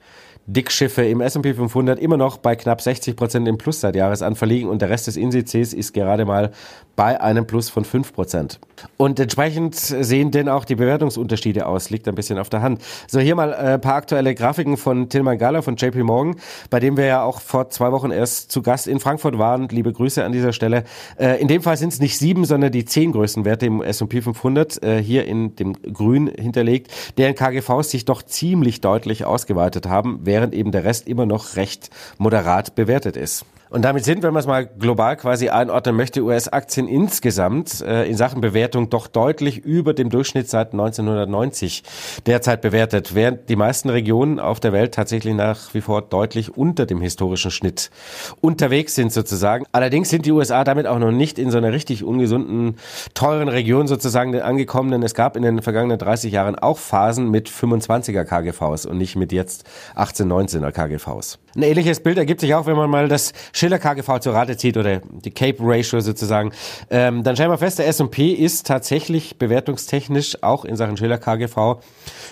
Dickschiffe 0.49 1.03
im 1.03 1.19
S&P 1.19 1.53
500 1.53 1.99
immer 1.99 2.15
noch 2.15 2.37
bei 2.37 2.55
knapp 2.55 2.79
60 2.79 3.17
Prozent 3.17 3.49
im 3.49 3.57
Plus 3.57 3.81
seit 3.81 3.97
Jahresanfang 3.97 4.47
liegen 4.47 4.69
und 4.69 4.81
der 4.81 4.89
Rest 4.89 5.07
des 5.07 5.17
Indizes 5.17 5.73
ist 5.73 5.93
gerade 5.93 6.23
mal 6.23 6.51
bei 6.95 7.19
einem 7.19 7.45
Plus 7.45 7.69
von 7.69 7.83
5 7.83 8.13
Prozent. 8.13 8.61
Und 8.97 9.19
entsprechend 9.19 9.75
sehen 9.75 10.31
denn 10.31 10.49
auch 10.49 10.65
die 10.65 10.75
Bewertungsunterschiede 10.75 11.65
aus, 11.65 11.89
liegt 11.89 12.07
ein 12.07 12.15
bisschen 12.15 12.37
auf 12.37 12.49
der 12.49 12.61
Hand. 12.61 12.81
So, 13.07 13.19
hier 13.19 13.35
mal 13.35 13.53
ein 13.53 13.65
äh, 13.75 13.79
paar 13.79 13.95
aktuelle 13.95 14.35
Grafiken 14.35 14.77
von 14.77 15.09
Tilman 15.09 15.37
Gala 15.37 15.61
von 15.61 15.75
JP 15.75 16.03
Morgan, 16.03 16.35
bei 16.69 16.79
dem 16.79 16.97
wir 16.97 17.05
ja 17.05 17.23
auch 17.23 17.41
vor 17.41 17.69
zwei 17.69 17.91
Wochen 17.91 18.11
erst 18.11 18.51
zu 18.51 18.61
Gast 18.61 18.87
in 18.87 18.99
Frankfurt 18.99 19.37
waren. 19.37 19.67
Liebe 19.69 19.91
Grüße 19.91 20.23
an 20.23 20.31
dieser 20.31 20.53
Stelle. 20.53 20.83
Äh, 21.17 21.41
in 21.41 21.47
dem 21.47 21.61
Fall 21.61 21.77
sind 21.77 21.93
es 21.93 21.99
nicht 21.99 22.17
sieben, 22.17 22.45
sondern 22.45 22.71
die 22.71 22.85
zehn 22.85 23.11
größten 23.11 23.45
Werte 23.45 23.65
im 23.65 23.81
S&P 23.81 24.21
500, 24.21 24.83
äh, 24.83 25.01
hier 25.01 25.25
in 25.25 25.55
dem 25.55 25.73
Grün 25.73 26.27
hinterlegt, 26.27 26.91
deren 27.17 27.35
KGVs 27.35 27.89
sich 27.89 28.05
doch 28.05 28.23
ziemlich 28.23 28.81
deutlich 28.81 29.25
ausgeweitet 29.25 29.87
haben, 29.87 30.19
während 30.23 30.53
eben 30.53 30.71
der 30.71 30.83
Rest 30.83 31.07
immer 31.07 31.25
noch 31.25 31.55
recht 31.55 31.89
moderat 32.17 32.75
bewertet 32.75 33.17
ist. 33.17 33.45
Und 33.69 33.83
damit 33.83 34.05
sind, 34.05 34.23
wenn 34.23 34.33
man 34.33 34.39
es 34.39 34.47
mal 34.47 34.65
global 34.65 35.17
quasi 35.17 35.49
einordnen 35.49 35.95
möchte, 35.95 36.21
US-Aktien 36.21 36.87
insgesamt 36.87 37.81
äh, 37.81 38.05
in 38.05 38.15
Sachen 38.15 38.39
Bewertung 38.39 38.89
doch 38.89 39.07
deutlich 39.07 39.57
über 39.57 39.93
dem 39.93 40.09
Durchschnitt 40.09 40.49
seit 40.49 40.71
1990 40.71 41.83
derzeit 42.25 42.61
bewertet, 42.61 43.13
während 43.13 43.49
die 43.49 43.55
meisten 43.55 43.89
Regionen 43.89 44.39
auf 44.39 44.59
der 44.59 44.71
Welt 44.71 44.93
tatsächlich 44.93 45.33
nach 45.33 45.73
wie 45.73 45.81
vor 45.81 46.01
deutlich 46.01 46.55
unter 46.55 46.85
dem 46.85 47.01
historischen 47.01 47.51
Schnitt 47.51 47.91
unterwegs 48.39 48.95
sind 48.95 49.11
sozusagen. 49.11 49.65
Allerdings 49.71 50.09
sind 50.09 50.25
die 50.25 50.31
USA 50.31 50.63
damit 50.63 50.87
auch 50.87 50.99
noch 50.99 51.11
nicht 51.11 51.37
in 51.37 51.51
so 51.51 51.57
einer 51.57 51.73
richtig 51.73 52.03
ungesunden, 52.03 52.77
teuren 53.13 53.49
Region 53.49 53.87
sozusagen 53.87 54.39
angekommen, 54.39 54.91
denn 54.91 55.03
es 55.03 55.13
gab 55.13 55.35
in 55.35 55.43
den 55.43 55.61
vergangenen 55.61 55.97
30 55.97 56.31
Jahren 56.31 56.55
auch 56.57 56.77
Phasen 56.77 57.29
mit 57.29 57.49
25er 57.49 58.23
KGVs 58.23 58.85
und 58.85 58.97
nicht 58.97 59.15
mit 59.15 59.31
jetzt 59.31 59.65
18, 59.95 60.31
19er 60.31 60.71
KGVs. 60.71 61.39
Ein 61.55 61.63
ähnliches 61.63 61.99
Bild 62.01 62.17
ergibt 62.17 62.41
sich 62.41 62.53
auch, 62.53 62.67
wenn 62.67 62.75
man 62.75 62.89
mal 62.89 63.07
das 63.07 63.33
Schiller 63.57 63.79
KGV 63.79 64.19
zur 64.19 64.33
Rate 64.33 64.55
zieht 64.55 64.77
oder 64.77 65.01
die 65.11 65.31
Cape 65.31 65.57
Ratio 65.59 65.99
sozusagen. 65.99 66.51
Ähm, 66.89 67.23
dann 67.23 67.35
stellen 67.35 67.49
wir 67.49 67.57
fest, 67.57 67.79
der 67.79 67.87
S&P 67.87 68.31
ist 68.31 68.67
tatsächlich 68.67 69.37
bewertungstechnisch 69.37 70.43
auch 70.43 70.63
in 70.63 70.75
Sachen 70.75 70.95
Schiller 70.95 71.17
KGV 71.17 71.81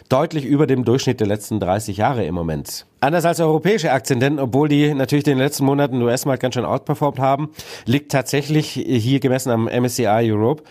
deutlich 0.08 0.46
über 0.46 0.67
dem 0.67 0.86
Durchschnitt 0.86 1.20
der 1.20 1.27
letzten 1.27 1.60
30 1.60 1.98
Jahre 1.98 2.25
im 2.25 2.36
Moment. 2.36 2.86
Anders 3.05 3.24
als 3.24 3.39
europäische 3.39 3.91
Aktien, 3.91 4.19
denn 4.19 4.39
obwohl 4.39 4.67
die 4.67 4.91
natürlich 4.95 5.27
in 5.27 5.33
den 5.33 5.38
letzten 5.38 5.63
Monaten 5.63 6.01
US-Markt 6.01 6.41
ganz 6.41 6.55
schön 6.55 6.65
outperformt 6.65 7.19
haben, 7.19 7.51
liegt 7.85 8.12
tatsächlich 8.12 8.71
hier 8.71 9.19
gemessen 9.19 9.51
am 9.51 9.65
MSCI 9.65 10.31
Europe 10.31 10.63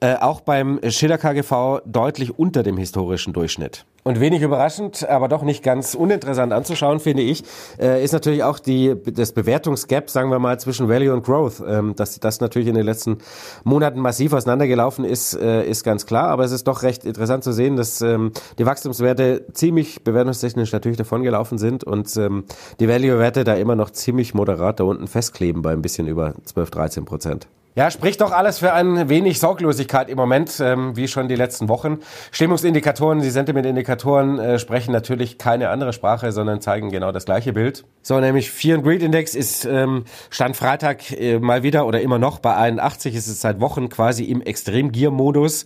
äh, 0.00 0.14
auch 0.14 0.40
beim 0.40 0.80
Schiller 0.88 1.18
KGV 1.18 1.82
deutlich 1.84 2.38
unter 2.38 2.62
dem 2.62 2.78
historischen 2.78 3.34
Durchschnitt. 3.34 3.84
Und 4.04 4.18
wenig 4.18 4.42
überraschend, 4.42 5.08
aber 5.08 5.28
doch 5.28 5.44
nicht 5.44 5.62
ganz 5.62 5.94
uninteressant 5.94 6.52
anzuschauen, 6.52 6.98
finde 6.98 7.22
ich, 7.22 7.44
äh, 7.78 8.02
ist 8.02 8.10
natürlich 8.10 8.42
auch 8.42 8.58
die, 8.58 8.96
das 9.04 9.30
Bewertungsgap, 9.30 10.10
sagen 10.10 10.28
wir 10.28 10.40
mal, 10.40 10.58
zwischen 10.58 10.88
Value 10.88 11.12
und 11.12 11.24
Growth. 11.24 11.62
Ähm, 11.64 11.94
dass 11.94 12.18
das 12.18 12.40
natürlich 12.40 12.66
in 12.66 12.74
den 12.74 12.84
letzten 12.84 13.18
Monaten 13.62 14.00
massiv 14.00 14.32
auseinandergelaufen 14.32 15.04
ist, 15.04 15.34
äh, 15.34 15.64
ist 15.64 15.84
ganz 15.84 16.04
klar. 16.04 16.30
Aber 16.30 16.42
es 16.42 16.50
ist 16.50 16.66
doch 16.66 16.82
recht 16.82 17.04
interessant 17.04 17.44
zu 17.44 17.52
sehen, 17.52 17.76
dass 17.76 18.00
ähm, 18.00 18.32
die 18.58 18.66
Wachstumswerte 18.66 19.46
ziemlich 19.52 20.02
bewertungstechnisch 20.02 20.72
natürlich 20.72 20.98
davongelaufen 20.98 21.58
sind 21.58 21.81
und 21.84 22.16
ähm, 22.16 22.44
die 22.80 22.88
Value-Werte 22.88 23.44
da 23.44 23.54
immer 23.54 23.76
noch 23.76 23.90
ziemlich 23.90 24.34
moderat 24.34 24.80
da 24.80 24.84
unten 24.84 25.06
festkleben 25.06 25.62
bei 25.62 25.72
ein 25.72 25.82
bisschen 25.82 26.08
über 26.08 26.34
12, 26.44 26.70
13 26.70 27.04
Prozent. 27.04 27.48
Ja, 27.74 27.90
spricht 27.90 28.20
doch 28.20 28.32
alles 28.32 28.58
für 28.58 28.74
ein 28.74 29.08
wenig 29.08 29.40
Sorglosigkeit 29.40 30.10
im 30.10 30.18
Moment, 30.18 30.60
ähm, 30.60 30.94
wie 30.94 31.08
schon 31.08 31.28
die 31.28 31.36
letzten 31.36 31.70
Wochen. 31.70 32.00
Stimmungsindikatoren, 32.30 33.20
die 33.22 33.30
Sentimentindikatoren 33.30 34.38
äh, 34.38 34.58
sprechen 34.58 34.92
natürlich 34.92 35.38
keine 35.38 35.70
andere 35.70 35.94
Sprache, 35.94 36.32
sondern 36.32 36.60
zeigen 36.60 36.90
genau 36.90 37.12
das 37.12 37.24
gleiche 37.24 37.54
Bild. 37.54 37.86
So, 38.02 38.20
nämlich 38.20 38.50
Fear 38.50 38.76
and 38.76 38.84
Greed 38.84 39.02
Index 39.02 39.34
ist 39.34 39.64
ähm, 39.64 40.04
Stand 40.28 40.54
Freitag 40.54 41.12
äh, 41.12 41.38
mal 41.38 41.62
wieder 41.62 41.86
oder 41.86 42.02
immer 42.02 42.18
noch 42.18 42.40
bei 42.40 42.54
81, 42.54 43.14
ist 43.14 43.26
es 43.26 43.40
seit 43.40 43.58
Wochen 43.60 43.88
quasi 43.88 44.24
im 44.24 44.42
Extremgier-Modus. 44.42 45.64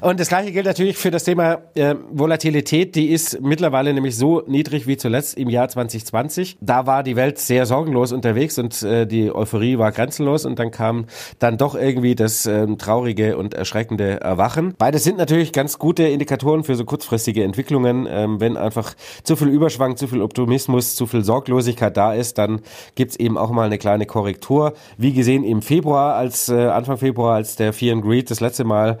Und 0.00 0.18
das 0.18 0.28
gleiche 0.28 0.50
gilt 0.50 0.66
natürlich 0.66 0.96
für 0.96 1.12
das 1.12 1.22
Thema 1.22 1.58
äh, 1.76 1.94
Volatilität, 2.10 2.96
die 2.96 3.10
ist 3.10 3.40
mittlerweile 3.42 3.94
nämlich 3.94 4.16
so 4.16 4.42
niedrig 4.48 4.88
wie 4.88 4.96
zuletzt 4.96 5.36
im 5.36 5.50
Jahr 5.50 5.68
2020. 5.68 6.56
Da 6.60 6.86
war 6.86 7.04
die 7.04 7.14
Welt 7.14 7.38
sehr 7.38 7.64
sorgenlos 7.66 8.10
unterwegs 8.10 8.58
und 8.58 8.82
äh, 8.82 9.06
die 9.06 9.30
Euphorie 9.30 9.78
war 9.78 9.92
grenzenlos 9.92 10.46
und 10.46 10.58
dann 10.58 10.72
kam 10.72 11.06
dann 11.44 11.58
doch 11.58 11.74
irgendwie 11.74 12.14
das 12.14 12.46
ähm, 12.46 12.78
traurige 12.78 13.36
und 13.36 13.52
erschreckende 13.52 14.18
Erwachen. 14.22 14.74
Beides 14.78 15.04
sind 15.04 15.18
natürlich 15.18 15.52
ganz 15.52 15.78
gute 15.78 16.04
Indikatoren 16.04 16.64
für 16.64 16.74
so 16.74 16.86
kurzfristige 16.86 17.44
Entwicklungen. 17.44 18.08
Ähm, 18.08 18.40
wenn 18.40 18.56
einfach 18.56 18.94
zu 19.24 19.36
viel 19.36 19.48
Überschwang, 19.48 19.98
zu 19.98 20.08
viel 20.08 20.22
Optimismus, 20.22 20.96
zu 20.96 21.06
viel 21.06 21.22
Sorglosigkeit 21.22 21.94
da 21.98 22.14
ist, 22.14 22.38
dann 22.38 22.62
gibt's 22.94 23.16
eben 23.16 23.36
auch 23.36 23.50
mal 23.50 23.66
eine 23.66 23.76
kleine 23.76 24.06
Korrektur. 24.06 24.72
Wie 24.96 25.12
gesehen 25.12 25.44
im 25.44 25.60
Februar, 25.60 26.14
als 26.14 26.48
äh, 26.48 26.68
Anfang 26.68 26.96
Februar, 26.96 27.34
als 27.34 27.56
der 27.56 27.74
Fear 27.74 27.96
and 27.96 28.04
Greed 28.04 28.30
das 28.30 28.40
letzte 28.40 28.64
Mal 28.64 28.98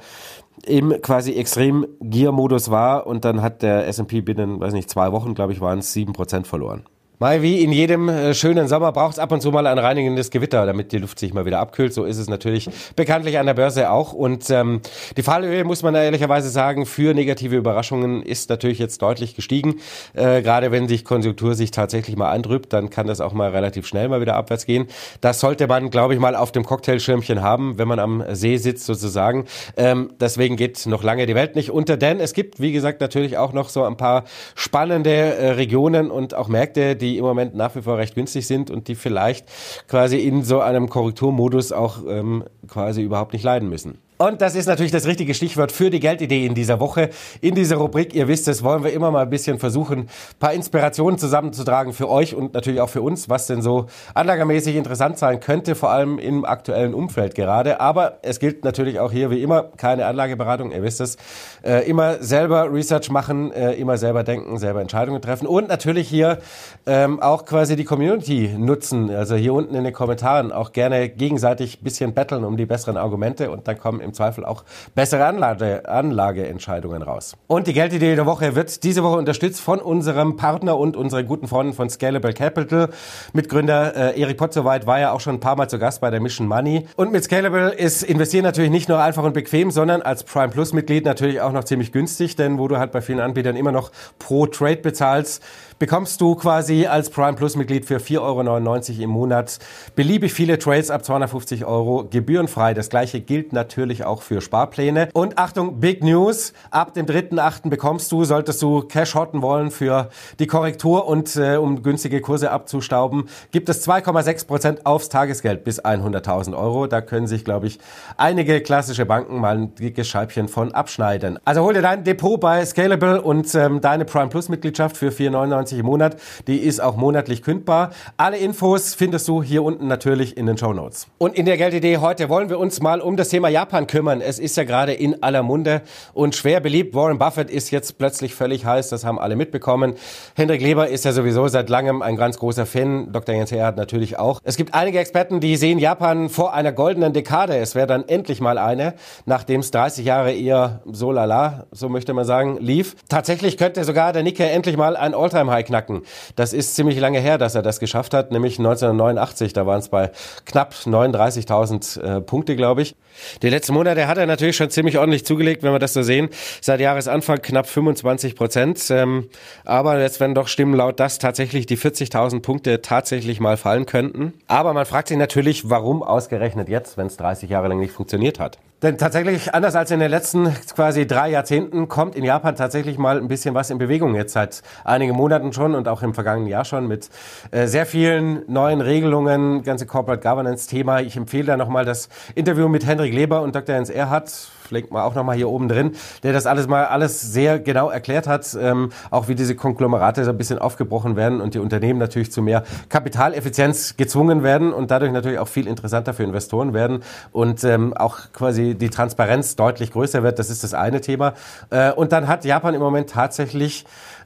im 0.66 1.00
quasi 1.00 1.32
extrem 1.32 1.86
Gear-Modus 2.00 2.70
war 2.70 3.06
und 3.06 3.24
dann 3.24 3.40
hat 3.40 3.62
der 3.62 3.86
S&P 3.88 4.20
binnen, 4.20 4.60
weiß 4.60 4.74
nicht, 4.74 4.90
zwei 4.90 5.12
Wochen, 5.12 5.34
glaube 5.34 5.54
ich, 5.54 5.62
waren 5.62 5.78
es 5.78 5.94
sieben 5.94 6.12
Prozent 6.12 6.46
verloren. 6.46 6.84
Mal 7.20 7.42
wie 7.42 7.62
in 7.62 7.70
jedem 7.70 8.08
äh, 8.08 8.34
schönen 8.34 8.66
Sommer 8.66 8.90
braucht 8.90 9.12
es 9.12 9.18
ab 9.20 9.30
und 9.30 9.40
zu 9.40 9.52
mal 9.52 9.68
ein 9.68 9.78
reinigendes 9.78 10.32
Gewitter, 10.32 10.66
damit 10.66 10.90
die 10.90 10.98
Luft 10.98 11.20
sich 11.20 11.32
mal 11.32 11.46
wieder 11.46 11.60
abkühlt. 11.60 11.94
So 11.94 12.04
ist 12.04 12.18
es 12.18 12.28
natürlich 12.28 12.68
bekanntlich 12.96 13.38
an 13.38 13.46
der 13.46 13.54
Börse 13.54 13.90
auch. 13.90 14.12
Und 14.12 14.50
ähm, 14.50 14.80
die 15.16 15.22
Fallhöhe, 15.22 15.62
muss 15.62 15.84
man 15.84 15.94
ehrlicherweise 15.94 16.48
sagen, 16.48 16.86
für 16.86 17.14
negative 17.14 17.54
Überraschungen 17.54 18.20
ist 18.20 18.50
natürlich 18.50 18.80
jetzt 18.80 19.00
deutlich 19.00 19.36
gestiegen. 19.36 19.76
Äh, 20.14 20.42
gerade 20.42 20.72
wenn 20.72 20.88
sich 20.88 21.04
Konjunktur 21.04 21.54
sich 21.54 21.70
tatsächlich 21.70 22.16
mal 22.16 22.32
andrübt, 22.32 22.72
dann 22.72 22.90
kann 22.90 23.06
das 23.06 23.20
auch 23.20 23.32
mal 23.32 23.50
relativ 23.50 23.86
schnell 23.86 24.08
mal 24.08 24.20
wieder 24.20 24.34
abwärts 24.34 24.66
gehen. 24.66 24.88
Das 25.20 25.38
sollte 25.38 25.68
man, 25.68 25.90
glaube 25.90 26.14
ich, 26.14 26.20
mal 26.20 26.34
auf 26.34 26.50
dem 26.50 26.64
Cocktailschirmchen 26.64 27.42
haben, 27.42 27.78
wenn 27.78 27.86
man 27.86 28.00
am 28.00 28.24
See 28.32 28.56
sitzt 28.56 28.86
sozusagen. 28.86 29.44
Ähm, 29.76 30.10
deswegen 30.18 30.56
geht 30.56 30.84
noch 30.86 31.04
lange 31.04 31.26
die 31.26 31.36
Welt 31.36 31.54
nicht 31.54 31.70
unter, 31.70 31.96
denn 31.96 32.18
es 32.18 32.32
gibt, 32.32 32.58
wie 32.58 32.72
gesagt, 32.72 33.00
natürlich 33.00 33.38
auch 33.38 33.52
noch 33.52 33.68
so 33.68 33.84
ein 33.84 33.96
paar 33.96 34.24
spannende 34.56 35.10
äh, 35.10 35.50
Regionen 35.50 36.10
und 36.10 36.34
auch 36.34 36.48
Märkte, 36.48 36.96
die 37.04 37.18
im 37.18 37.24
Moment 37.24 37.54
nach 37.54 37.76
wie 37.76 37.82
vor 37.82 37.98
recht 37.98 38.14
günstig 38.14 38.46
sind 38.46 38.70
und 38.70 38.88
die 38.88 38.94
vielleicht 38.94 39.46
quasi 39.88 40.18
in 40.18 40.42
so 40.42 40.60
einem 40.60 40.88
Korrekturmodus 40.88 41.72
auch 41.72 41.98
ähm, 42.08 42.44
quasi 42.66 43.02
überhaupt 43.02 43.34
nicht 43.34 43.44
leiden 43.44 43.68
müssen. 43.68 43.98
Und 44.16 44.40
das 44.40 44.54
ist 44.54 44.66
natürlich 44.66 44.92
das 44.92 45.06
richtige 45.06 45.34
Stichwort 45.34 45.72
für 45.72 45.90
die 45.90 45.98
Geldidee 45.98 46.46
in 46.46 46.54
dieser 46.54 46.78
Woche. 46.78 47.10
In 47.40 47.56
dieser 47.56 47.76
Rubrik, 47.76 48.14
ihr 48.14 48.28
wisst 48.28 48.46
es, 48.46 48.62
wollen 48.62 48.84
wir 48.84 48.92
immer 48.92 49.10
mal 49.10 49.24
ein 49.24 49.30
bisschen 49.30 49.58
versuchen, 49.58 49.98
ein 50.02 50.08
paar 50.38 50.52
Inspirationen 50.52 51.18
zusammenzutragen 51.18 51.92
für 51.92 52.08
euch 52.08 52.34
und 52.34 52.54
natürlich 52.54 52.80
auch 52.80 52.88
für 52.88 53.02
uns, 53.02 53.28
was 53.28 53.48
denn 53.48 53.60
so 53.60 53.86
anlagermäßig 54.14 54.76
interessant 54.76 55.18
sein 55.18 55.40
könnte, 55.40 55.74
vor 55.74 55.90
allem 55.90 56.20
im 56.20 56.44
aktuellen 56.44 56.94
Umfeld 56.94 57.34
gerade. 57.34 57.80
Aber 57.80 58.18
es 58.22 58.38
gilt 58.38 58.64
natürlich 58.64 59.00
auch 59.00 59.10
hier 59.10 59.30
wie 59.30 59.42
immer 59.42 59.64
keine 59.76 60.06
Anlageberatung, 60.06 60.70
ihr 60.70 60.84
wisst 60.84 61.00
es. 61.00 61.16
Äh, 61.64 61.88
immer 61.88 62.22
selber 62.22 62.70
Research 62.70 63.10
machen, 63.10 63.50
äh, 63.50 63.72
immer 63.72 63.96
selber 63.96 64.22
denken, 64.22 64.58
selber 64.58 64.82
Entscheidungen 64.82 65.22
treffen 65.22 65.46
und 65.46 65.68
natürlich 65.68 66.08
hier 66.08 66.38
ähm, 66.84 67.22
auch 67.22 67.46
quasi 67.46 67.74
die 67.74 67.84
Community 67.84 68.54
nutzen. 68.58 69.08
Also 69.08 69.34
hier 69.34 69.54
unten 69.54 69.74
in 69.74 69.82
den 69.82 69.94
Kommentaren 69.94 70.52
auch 70.52 70.72
gerne 70.72 71.08
gegenseitig 71.08 71.80
bisschen 71.80 72.12
betteln 72.12 72.44
um 72.44 72.58
die 72.58 72.66
besseren 72.66 72.98
Argumente 72.98 73.50
und 73.50 73.66
dann 73.66 73.78
kommen 73.78 74.00
im 74.00 74.12
Zweifel 74.12 74.44
auch 74.44 74.64
bessere 74.94 75.24
Anlage, 75.24 75.88
Anlageentscheidungen 75.88 77.00
raus. 77.00 77.34
Und 77.46 77.66
die 77.66 77.72
Geldidee 77.72 78.14
der 78.14 78.26
Woche 78.26 78.54
wird 78.54 78.84
diese 78.84 79.02
Woche 79.02 79.16
unterstützt 79.16 79.62
von 79.62 79.78
unserem 79.78 80.36
Partner 80.36 80.76
und 80.76 80.98
unseren 80.98 81.26
guten 81.26 81.48
Freunden 81.48 81.72
von 81.72 81.88
Scalable 81.88 82.34
Capital. 82.34 82.90
Mitgründer 83.32 84.14
äh, 84.14 84.20
Erik 84.20 84.36
Potzowait 84.36 84.86
war 84.86 85.00
ja 85.00 85.12
auch 85.12 85.20
schon 85.20 85.36
ein 85.36 85.40
paar 85.40 85.56
Mal 85.56 85.70
zu 85.70 85.78
Gast 85.78 86.02
bei 86.02 86.10
der 86.10 86.20
Mission 86.20 86.46
Money. 86.46 86.86
Und 86.96 87.10
mit 87.10 87.24
Scalable 87.24 87.70
ist 87.70 88.02
Investieren 88.02 88.44
natürlich 88.44 88.70
nicht 88.70 88.90
nur 88.90 89.00
einfach 89.02 89.22
und 89.22 89.32
bequem, 89.32 89.70
sondern 89.70 90.02
als 90.02 90.24
Prime 90.24 90.50
Plus 90.50 90.74
Mitglied 90.74 91.06
natürlich 91.06 91.40
auch 91.40 91.53
noch 91.54 91.64
ziemlich 91.64 91.92
günstig, 91.92 92.36
denn 92.36 92.58
wo 92.58 92.68
du 92.68 92.78
halt 92.78 92.92
bei 92.92 93.00
vielen 93.00 93.20
Anbietern 93.20 93.56
immer 93.56 93.72
noch 93.72 93.90
pro 94.18 94.46
Trade 94.46 94.76
bezahlst, 94.76 95.42
bekommst 95.78 96.20
du 96.20 96.34
quasi 96.34 96.86
als 96.86 97.10
Prime 97.10 97.34
Plus 97.34 97.56
Mitglied 97.56 97.84
für 97.84 97.98
4,99 97.98 98.20
Euro 98.20 99.02
im 99.02 99.10
Monat 99.10 99.58
beliebig 99.96 100.32
viele 100.32 100.58
Trades 100.58 100.90
ab 100.90 101.04
250 101.04 101.64
Euro 101.64 102.06
gebührenfrei. 102.08 102.74
Das 102.74 102.88
gleiche 102.88 103.20
gilt 103.20 103.52
natürlich 103.52 104.04
auch 104.04 104.22
für 104.22 104.40
Sparpläne. 104.40 105.08
Und 105.12 105.38
Achtung, 105.38 105.80
Big 105.80 106.02
News. 106.02 106.52
Ab 106.70 106.94
dem 106.94 107.06
3.8. 107.06 107.68
bekommst 107.68 108.10
du, 108.12 108.24
solltest 108.24 108.62
du 108.62 108.82
Cash 108.82 109.14
hotten 109.14 109.42
wollen 109.42 109.70
für 109.70 110.10
die 110.38 110.46
Korrektur 110.46 111.06
und 111.06 111.36
äh, 111.36 111.56
um 111.56 111.82
günstige 111.82 112.20
Kurse 112.20 112.50
abzustauben, 112.50 113.28
gibt 113.50 113.68
es 113.68 113.86
2,6 113.86 114.46
Prozent 114.46 114.86
aufs 114.86 115.08
Tagesgeld 115.08 115.64
bis 115.64 115.82
100.000 115.82 116.56
Euro. 116.56 116.86
Da 116.86 117.00
können 117.00 117.26
sich, 117.26 117.44
glaube 117.44 117.66
ich, 117.66 117.78
einige 118.16 118.60
klassische 118.60 119.06
Banken 119.06 119.40
mal 119.40 119.56
ein 119.56 119.74
dickes 119.74 120.08
Scheibchen 120.08 120.48
von 120.48 120.72
abschneiden. 120.72 121.38
Also 121.44 121.62
hol 121.62 121.74
dir 121.74 121.82
dein 121.82 122.04
Depot 122.04 122.40
bei 122.40 122.64
Scalable 122.64 123.20
und 123.20 123.54
ähm, 123.54 123.80
deine 123.80 124.04
Prime 124.04 124.28
Plus 124.28 124.48
Mitgliedschaft 124.48 124.96
für 124.96 125.08
4,99 125.08 125.63
im 125.72 125.86
Monat. 125.86 126.16
Die 126.46 126.58
ist 126.58 126.80
auch 126.80 126.96
monatlich 126.96 127.42
kündbar. 127.42 127.90
Alle 128.16 128.36
Infos 128.36 128.94
findest 128.94 129.26
du 129.28 129.42
hier 129.42 129.62
unten 129.62 129.86
natürlich 129.86 130.36
in 130.36 130.46
den 130.46 130.58
Show 130.58 130.72
Notes. 130.72 131.06
Und 131.18 131.36
in 131.36 131.46
der 131.46 131.56
Geldidee 131.56 131.98
heute 131.98 132.28
wollen 132.28 132.48
wir 132.48 132.58
uns 132.58 132.80
mal 132.80 133.00
um 133.00 133.16
das 133.16 133.28
Thema 133.28 133.48
Japan 133.48 133.86
kümmern. 133.86 134.20
Es 134.20 134.38
ist 134.38 134.56
ja 134.56 134.64
gerade 134.64 134.92
in 134.92 135.22
aller 135.22 135.42
Munde 135.42 135.82
und 136.12 136.34
schwer 136.34 136.60
beliebt. 136.60 136.94
Warren 136.94 137.18
Buffett 137.18 137.50
ist 137.50 137.70
jetzt 137.70 137.98
plötzlich 137.98 138.34
völlig 138.34 138.64
heiß. 138.64 138.90
Das 138.90 139.04
haben 139.04 139.18
alle 139.18 139.36
mitbekommen. 139.36 139.94
Hendrik 140.36 140.60
Leber 140.60 140.88
ist 140.88 141.04
ja 141.04 141.12
sowieso 141.12 141.48
seit 141.48 141.68
langem 141.68 142.02
ein 142.02 142.16
ganz 142.16 142.38
großer 142.38 142.66
Fan. 142.66 143.12
Dr. 143.12 143.34
Jens 143.34 143.52
Erhard 143.52 143.76
natürlich 143.76 144.18
auch. 144.18 144.40
Es 144.44 144.56
gibt 144.56 144.74
einige 144.74 144.98
Experten, 144.98 145.40
die 145.40 145.56
sehen 145.56 145.78
Japan 145.78 146.28
vor 146.28 146.54
einer 146.54 146.72
goldenen 146.72 147.12
Dekade. 147.12 147.56
Es 147.56 147.74
wäre 147.74 147.86
dann 147.86 148.08
endlich 148.08 148.40
mal 148.40 148.58
eine, 148.58 148.94
nachdem 149.26 149.60
es 149.60 149.70
30 149.70 150.04
Jahre 150.04 150.32
eher 150.32 150.82
so 150.90 151.12
lala, 151.12 151.66
so 151.70 151.88
möchte 151.88 152.14
man 152.14 152.24
sagen, 152.24 152.58
lief. 152.60 152.96
Tatsächlich 153.08 153.56
könnte 153.56 153.84
sogar 153.84 154.12
der 154.12 154.22
Nikkei 154.22 154.48
endlich 154.50 154.76
mal 154.76 154.96
ein 154.96 155.14
Alltime-High 155.54 155.64
knacken. 155.66 156.02
Das 156.36 156.52
ist 156.52 156.74
ziemlich 156.74 156.98
lange 156.98 157.20
her, 157.20 157.38
dass 157.38 157.54
er 157.54 157.62
das 157.62 157.80
geschafft 157.80 158.14
hat, 158.14 158.32
nämlich 158.32 158.58
1989. 158.58 159.52
Da 159.52 159.66
waren 159.66 159.78
es 159.78 159.88
bei 159.88 160.10
knapp 160.44 160.74
39.000 160.74 162.00
äh, 162.00 162.20
Punkte, 162.20 162.56
glaube 162.56 162.82
ich. 162.82 162.96
Die 163.42 163.48
letzten 163.48 163.74
Monate 163.74 164.08
hat 164.08 164.18
er 164.18 164.26
natürlich 164.26 164.56
schon 164.56 164.70
ziemlich 164.70 164.98
ordentlich 164.98 165.24
zugelegt, 165.24 165.62
wenn 165.62 165.72
wir 165.72 165.78
das 165.78 165.92
so 165.92 166.02
sehen. 166.02 166.28
Seit 166.60 166.80
Jahresanfang 166.80 167.40
knapp 167.40 167.68
25 167.68 168.34
Prozent. 168.34 168.84
Ähm, 168.90 169.28
aber 169.64 170.00
jetzt 170.00 170.20
werden 170.20 170.34
doch 170.34 170.48
Stimmen 170.48 170.74
laut, 170.74 171.00
dass 171.00 171.18
tatsächlich 171.18 171.66
die 171.66 171.78
40.000 171.78 172.42
Punkte 172.42 172.82
tatsächlich 172.82 173.40
mal 173.40 173.56
fallen 173.56 173.86
könnten. 173.86 174.34
Aber 174.48 174.74
man 174.74 174.86
fragt 174.86 175.08
sich 175.08 175.16
natürlich, 175.16 175.70
warum 175.70 176.02
ausgerechnet 176.02 176.68
jetzt, 176.68 176.96
wenn 176.96 177.06
es 177.06 177.16
30 177.16 177.50
Jahre 177.50 177.68
lang 177.68 177.78
nicht 177.78 177.92
funktioniert 177.92 178.40
hat. 178.40 178.58
Denn 178.82 178.98
tatsächlich, 178.98 179.54
anders 179.54 179.76
als 179.76 179.90
in 179.90 180.00
den 180.00 180.10
letzten 180.10 180.52
quasi 180.74 181.06
drei 181.06 181.30
Jahrzehnten, 181.30 181.88
kommt 181.88 182.16
in 182.16 182.24
Japan 182.24 182.54
tatsächlich 182.54 182.98
mal 182.98 183.16
ein 183.16 183.28
bisschen 183.28 183.54
was 183.54 183.70
in 183.70 183.78
Bewegung 183.78 184.14
jetzt 184.14 184.34
seit 184.34 184.62
einigen 184.84 185.14
Monaten 185.14 185.52
schon 185.52 185.74
und 185.74 185.88
auch 185.88 186.02
im 186.02 186.12
vergangenen 186.12 186.48
Jahr 186.48 186.64
schon 186.66 186.86
mit 186.86 187.08
äh, 187.50 187.66
sehr 187.66 187.86
vielen 187.86 188.42
neuen 188.46 188.80
Regelungen, 188.82 189.62
ganze 189.62 189.86
Corporate 189.86 190.22
Governance 190.22 190.68
Thema. 190.68 191.00
Ich 191.00 191.16
empfehle 191.16 191.46
da 191.46 191.56
nochmal 191.56 191.84
das 191.86 192.08
Interview 192.34 192.68
mit 192.68 192.84
Hendrik 192.84 193.14
Leber 193.14 193.40
und 193.40 193.54
Dr. 193.54 193.74
Jens 193.74 193.88
Erhardt 193.88 194.50
verlinkt 194.74 194.90
man 194.90 195.02
auch 195.02 195.14
nochmal 195.14 195.36
hier 195.36 195.48
oben 195.48 195.68
drin, 195.68 195.92
der 196.24 196.32
das 196.32 196.46
alles 196.46 196.66
mal 196.66 196.86
alles 196.86 197.20
sehr 197.20 197.60
genau 197.60 197.90
erklärt 197.90 198.26
hat, 198.26 198.56
ähm, 198.60 198.90
auch 199.12 199.28
wie 199.28 199.36
diese 199.36 199.54
Konglomerate 199.54 200.24
so 200.24 200.30
ein 200.30 200.36
bisschen 200.36 200.58
aufgebrochen 200.58 201.14
werden 201.14 201.40
und 201.40 201.54
die 201.54 201.60
Unternehmen 201.60 202.00
natürlich 202.00 202.32
zu 202.32 202.42
mehr 202.42 202.64
Kapitaleffizienz 202.88 203.96
gezwungen 203.96 204.42
werden 204.42 204.72
und 204.72 204.90
dadurch 204.90 205.12
natürlich 205.12 205.38
auch 205.38 205.46
viel 205.46 205.68
interessanter 205.68 206.12
für 206.12 206.24
Investoren 206.24 206.74
werden 206.74 207.04
und 207.30 207.62
ähm, 207.62 207.94
auch 207.96 208.18
quasi 208.32 208.74
die 208.74 208.90
Transparenz 208.90 209.54
deutlich 209.54 209.92
größer 209.92 210.24
wird. 210.24 210.40
Das 210.40 210.50
ist 210.50 210.64
das 210.64 210.74
eine 210.74 211.00
Thema. 211.00 211.34
Äh, 211.70 211.92
und 211.92 212.10
dann 212.10 212.26
hat 212.26 212.44
Japan 212.44 212.74
im 212.74 212.80
Moment 212.80 213.10
tatsächlich 213.10 213.84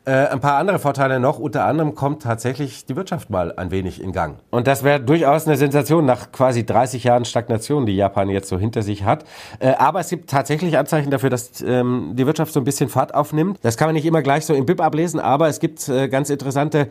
äh, 0.08 0.28
ein 0.28 0.40
paar 0.40 0.56
andere 0.56 0.78
Vorteile 0.78 1.20
noch. 1.20 1.38
Unter 1.38 1.66
anderem 1.66 1.94
kommt 1.94 2.22
tatsächlich 2.22 2.86
die 2.86 2.96
Wirtschaft 2.96 3.28
mal 3.28 3.52
ein 3.54 3.70
wenig 3.70 4.02
in 4.02 4.12
Gang. 4.12 4.38
Und 4.50 4.66
das 4.66 4.82
wäre 4.82 5.00
durchaus 5.00 5.46
eine 5.46 5.58
Sensation 5.58 6.06
nach 6.06 6.32
quasi 6.32 6.64
30 6.64 7.04
Jahren 7.04 7.26
Stagnation, 7.26 7.84
die 7.84 7.94
Japan 7.94 8.30
jetzt 8.30 8.48
so 8.48 8.58
hinter 8.58 8.80
sich 8.80 9.04
hat. 9.04 9.26
Äh, 9.58 9.74
aber 9.74 10.00
es 10.00 10.08
gibt 10.08 10.30
tatsächlich 10.30 10.78
Anzeichen 10.78 11.10
dafür, 11.10 11.28
dass 11.28 11.60
ähm, 11.60 12.12
die 12.14 12.24
Wirtschaft 12.24 12.54
so 12.54 12.60
ein 12.60 12.64
bisschen 12.64 12.88
Fahrt 12.88 13.14
aufnimmt. 13.14 13.58
Das 13.60 13.76
kann 13.76 13.88
man 13.88 13.94
nicht 13.94 14.06
immer 14.06 14.22
gleich 14.22 14.46
so 14.46 14.54
im 14.54 14.64
BIP 14.64 14.80
ablesen, 14.80 15.20
aber 15.20 15.48
es 15.48 15.60
gibt 15.60 15.86
äh, 15.90 16.08
ganz 16.08 16.30
interessante 16.30 16.88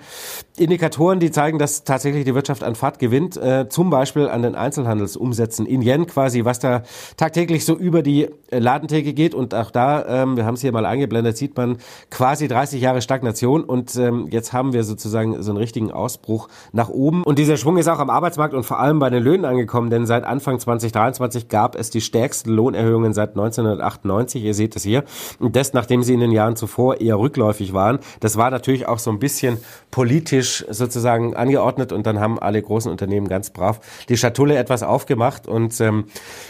Indikatoren, 0.56 1.20
die 1.20 1.32
zeigen, 1.32 1.58
dass 1.58 1.84
tatsächlich 1.84 2.24
die 2.24 2.36
Wirtschaft 2.36 2.64
an 2.64 2.76
Fahrt 2.76 3.00
gewinnt. 3.00 3.36
Äh, 3.36 3.68
zum 3.68 3.90
Beispiel 3.90 4.28
an 4.28 4.44
den 4.44 4.54
Einzelhandelsumsätzen 4.54 5.66
in 5.66 5.82
Yen 5.82 6.06
quasi, 6.06 6.46
was 6.46 6.60
da 6.60 6.84
tagtäglich 7.18 7.66
so 7.66 7.76
über 7.76 8.04
die 8.04 8.28
äh, 8.52 8.60
Ladentheke 8.60 9.14
geht. 9.14 9.34
Und 9.34 9.56
auch 9.56 9.72
da, 9.72 10.06
ähm, 10.24 10.38
wir 10.38 10.46
haben 10.46 10.54
es 10.54 10.62
hier 10.62 10.72
mal 10.72 10.86
eingeblendet, 10.86 11.36
sieht 11.36 11.58
man 11.58 11.78
quasi 12.12 12.48
30 12.48 12.80
Jahre 12.80 13.02
Stagnation 13.08 13.64
und 13.64 13.96
ähm, 13.96 14.28
jetzt 14.30 14.52
haben 14.52 14.74
wir 14.74 14.84
sozusagen 14.84 15.42
so 15.42 15.52
einen 15.52 15.58
richtigen 15.58 15.92
Ausbruch 15.92 16.50
nach 16.74 16.90
oben. 16.90 17.24
Und 17.24 17.40
dieser 17.40 17.56
Schwung 17.56 17.78
ist 17.78 17.88
auch 17.88 18.00
am 18.00 18.10
Arbeitsmarkt 18.10 18.54
und 18.54 18.64
vor 18.64 18.80
allem 18.80 19.00
bei 19.00 19.10
den 19.10 19.24
Löhnen 19.24 19.46
angekommen, 19.46 19.90
denn 19.90 20.06
seit 20.06 20.26
Anfang 20.26 20.60
2023 20.60 21.48
gab 21.48 21.76
es 21.76 21.90
die 21.90 22.02
stärksten 22.02 22.52
Lohnerhöhungen 22.52 23.14
seit 23.14 23.30
1998. 23.30 24.44
Ihr 24.44 24.54
seht 24.54 24.76
es 24.76 24.84
hier. 24.84 25.06
Und 25.40 25.56
das, 25.56 25.72
nachdem 25.72 26.04
sie 26.04 26.14
in 26.14 26.20
den 26.20 26.32
Jahren 26.32 26.58
zuvor 26.58 27.00
eher 27.00 27.18
rückläufig 27.18 27.72
waren. 27.72 28.00
Das 28.20 28.36
war 28.36 28.52
natürlich 28.52 28.88
auch 28.88 29.00
so 29.00 29.10
ein 29.10 29.20
bisschen 29.20 29.58
politisch 29.90 30.66
sozusagen 30.70 31.34
angeordnet 31.36 31.94
und 31.94 32.06
dann 32.06 32.20
haben 32.20 32.38
alle 32.40 32.62
großen 32.62 32.92
Unternehmen 32.92 33.30
ganz 33.30 33.52
brav 33.52 33.80
die 34.10 34.18
Schatulle 34.18 34.58
etwas 34.58 34.84
aufgemacht 34.84 35.48
und 35.48 35.80
ähm, 35.80 36.06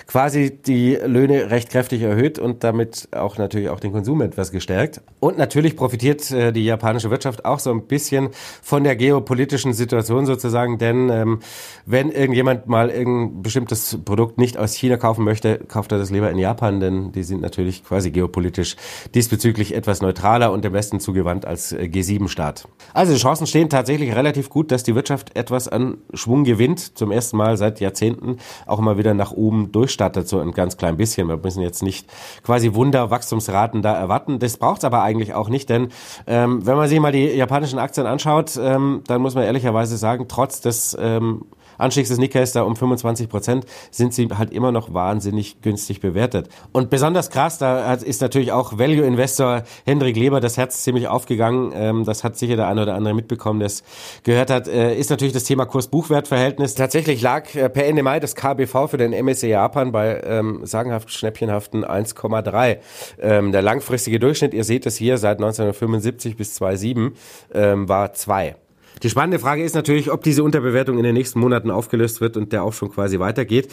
quasi 0.08 0.52
die 0.52 0.96
Löhne 0.96 1.52
recht 1.52 1.70
kräftig 1.70 2.02
erhöht 2.02 2.40
und 2.40 2.64
damit 2.64 3.10
auch 3.12 3.38
natürlich 3.38 3.70
auch 3.70 3.80
den 3.80 3.92
Konsum 3.92 4.22
etwas 4.22 4.52
gestärkt. 4.52 5.02
Und 5.20 5.38
natürlich 5.38 5.76
profitiert 5.76 6.32
äh, 6.32 6.47
die 6.52 6.66
japanische 6.66 7.10
Wirtschaft 7.10 7.46
auch 7.46 7.60
so 7.60 7.72
ein 7.72 7.88
bisschen 7.88 8.30
von 8.62 8.84
der 8.84 8.96
geopolitischen 8.96 9.74
Situation 9.74 10.26
sozusagen, 10.26 10.78
denn 10.78 11.10
ähm, 11.10 11.40
wenn 11.86 12.12
irgendjemand 12.12 12.68
mal 12.68 12.90
irgendein 12.90 13.42
bestimmtes 13.42 14.00
Produkt 14.04 14.38
nicht 14.38 14.58
aus 14.58 14.74
China 14.74 14.98
kaufen 14.98 15.24
möchte, 15.24 15.58
kauft 15.58 15.92
er 15.92 15.98
das 15.98 16.10
lieber 16.10 16.30
in 16.30 16.38
Japan, 16.38 16.80
denn 16.80 17.12
die 17.12 17.24
sind 17.24 17.42
natürlich 17.42 17.84
quasi 17.84 18.12
geopolitisch 18.12 18.76
diesbezüglich 19.16 19.74
etwas 19.74 20.02
neutraler 20.02 20.52
und 20.52 20.64
dem 20.64 20.74
Westen 20.74 21.00
zugewandt 21.00 21.46
als 21.46 21.72
äh, 21.72 21.90
G7-Staat. 21.92 22.68
Also 22.94 23.14
die 23.14 23.20
Chancen 23.20 23.48
stehen 23.48 23.70
tatsächlich 23.70 24.16
relativ 24.16 24.50
gut, 24.50 24.72
dass 24.72 24.84
die 24.84 24.96
Wirtschaft 24.96 25.36
etwas 25.36 25.68
an 25.68 25.98
Schwung 26.14 26.44
gewinnt, 26.44 26.98
zum 26.98 27.12
ersten 27.12 27.38
Mal 27.38 27.58
seit 27.58 27.80
Jahrzehnten 27.80 28.38
auch 28.66 28.80
mal 28.80 28.98
wieder 28.98 29.14
nach 29.14 29.32
oben 29.32 29.72
durchstartet, 29.72 30.28
so 30.28 30.40
ein 30.40 30.52
ganz 30.52 30.78
klein 30.78 30.98
bisschen. 30.98 31.28
Wir 31.28 31.38
müssen 31.38 31.62
jetzt 31.62 31.84
nicht 31.84 32.08
quasi 32.44 32.74
Wunder-Wachstumsraten 32.74 33.82
da 33.82 33.94
erwarten. 33.94 34.40
Das 34.40 34.58
braucht 34.58 34.80
es 34.80 34.84
aber 34.84 35.04
eigentlich 35.04 35.34
auch 35.34 35.50
nicht, 35.50 35.70
denn 35.70 35.90
ähm, 36.28 36.66
wenn 36.66 36.76
man 36.76 36.90
sich 36.90 37.00
mal 37.00 37.12
die 37.12 37.26
japanischen 37.26 37.80
Aktien 37.80 38.06
anschaut, 38.06 38.60
ähm, 38.62 39.02
dann 39.08 39.22
muss 39.22 39.34
man 39.34 39.46
ehrlicherweise 39.46 39.98
sagen, 39.98 40.26
trotz 40.28 40.62
des 40.62 40.96
ähm, 41.00 41.46
Anstiegs 41.78 42.10
des 42.10 42.18
Nikkeis 42.18 42.52
da 42.52 42.64
um 42.64 42.76
25 42.76 43.30
Prozent 43.30 43.66
sind 43.92 44.14
sie 44.14 44.28
halt 44.28 44.52
immer 44.52 44.72
noch 44.72 44.94
wahnsinnig 44.94 45.62
günstig 45.62 46.02
bewertet. 46.02 46.50
Und 46.72 46.90
besonders 46.90 47.30
krass, 47.30 47.58
da 47.58 47.94
ist 47.94 48.22
natürlich 48.22 48.52
auch 48.52 48.78
Value 48.78 49.06
Investor 49.06 49.64
Hendrik 49.86 50.16
Leber 50.16 50.40
das 50.40 50.58
Herz 50.58 50.84
ziemlich 50.84 51.08
aufgegangen. 51.08 51.72
Ähm, 51.76 52.04
das 52.04 52.24
hat 52.24 52.38
sicher 52.38 52.56
der 52.56 52.68
eine 52.68 52.84
oder 52.84 52.96
andere 52.96 53.14
mitbekommen, 53.14 53.60
der 53.60 53.68
es 53.68 53.84
gehört 54.24 54.50
hat. 54.50 54.68
Äh, 54.68 54.96
ist 54.96 55.10
natürlich 55.10 55.34
das 55.34 55.44
Thema 55.44 55.66
Kurs-Buchwert-Verhältnis. 55.66 56.76
Tatsächlich 56.76 57.22
lag 57.22 57.54
äh, 57.56 57.70
per 57.70 57.86
Ende 57.86 58.04
Mai 58.04 58.20
das 58.20 58.36
KBV 58.36 58.88
für 58.88 58.98
den 58.98 59.12
MSCI 59.12 59.48
Japan 59.48 59.92
bei 59.92 60.22
ähm, 60.24 60.62
sagenhaft 60.64 61.12
schnäppchenhaften 61.12 61.86
1,3. 61.86 62.78
Ähm, 63.22 63.52
der 63.52 63.62
langfristige 63.62 64.20
Durchschnitt, 64.20 64.54
ihr 64.54 64.64
seht 64.64 64.86
es 64.86 64.98
hier, 64.98 65.18
seit 65.18 65.38
1975 65.38 66.38
bis 66.38 66.54
2007 66.56 67.14
ähm, 67.54 67.90
war 67.90 68.14
2. 68.14 68.56
Die 69.04 69.10
spannende 69.10 69.40
Frage 69.40 69.64
ist 69.64 69.76
natürlich, 69.76 70.12
ob 70.12 70.24
diese 70.24 70.44
Unterbewertung 70.44 70.98
in 70.98 71.04
den 71.04 71.14
nächsten 71.14 71.40
Monaten 71.40 71.70
aufgelöst 71.70 72.22
wird 72.22 72.36
und 72.38 72.52
der 72.52 72.64
Aufschwung 72.64 72.92
quasi 72.92 73.20
weitergeht. 73.20 73.70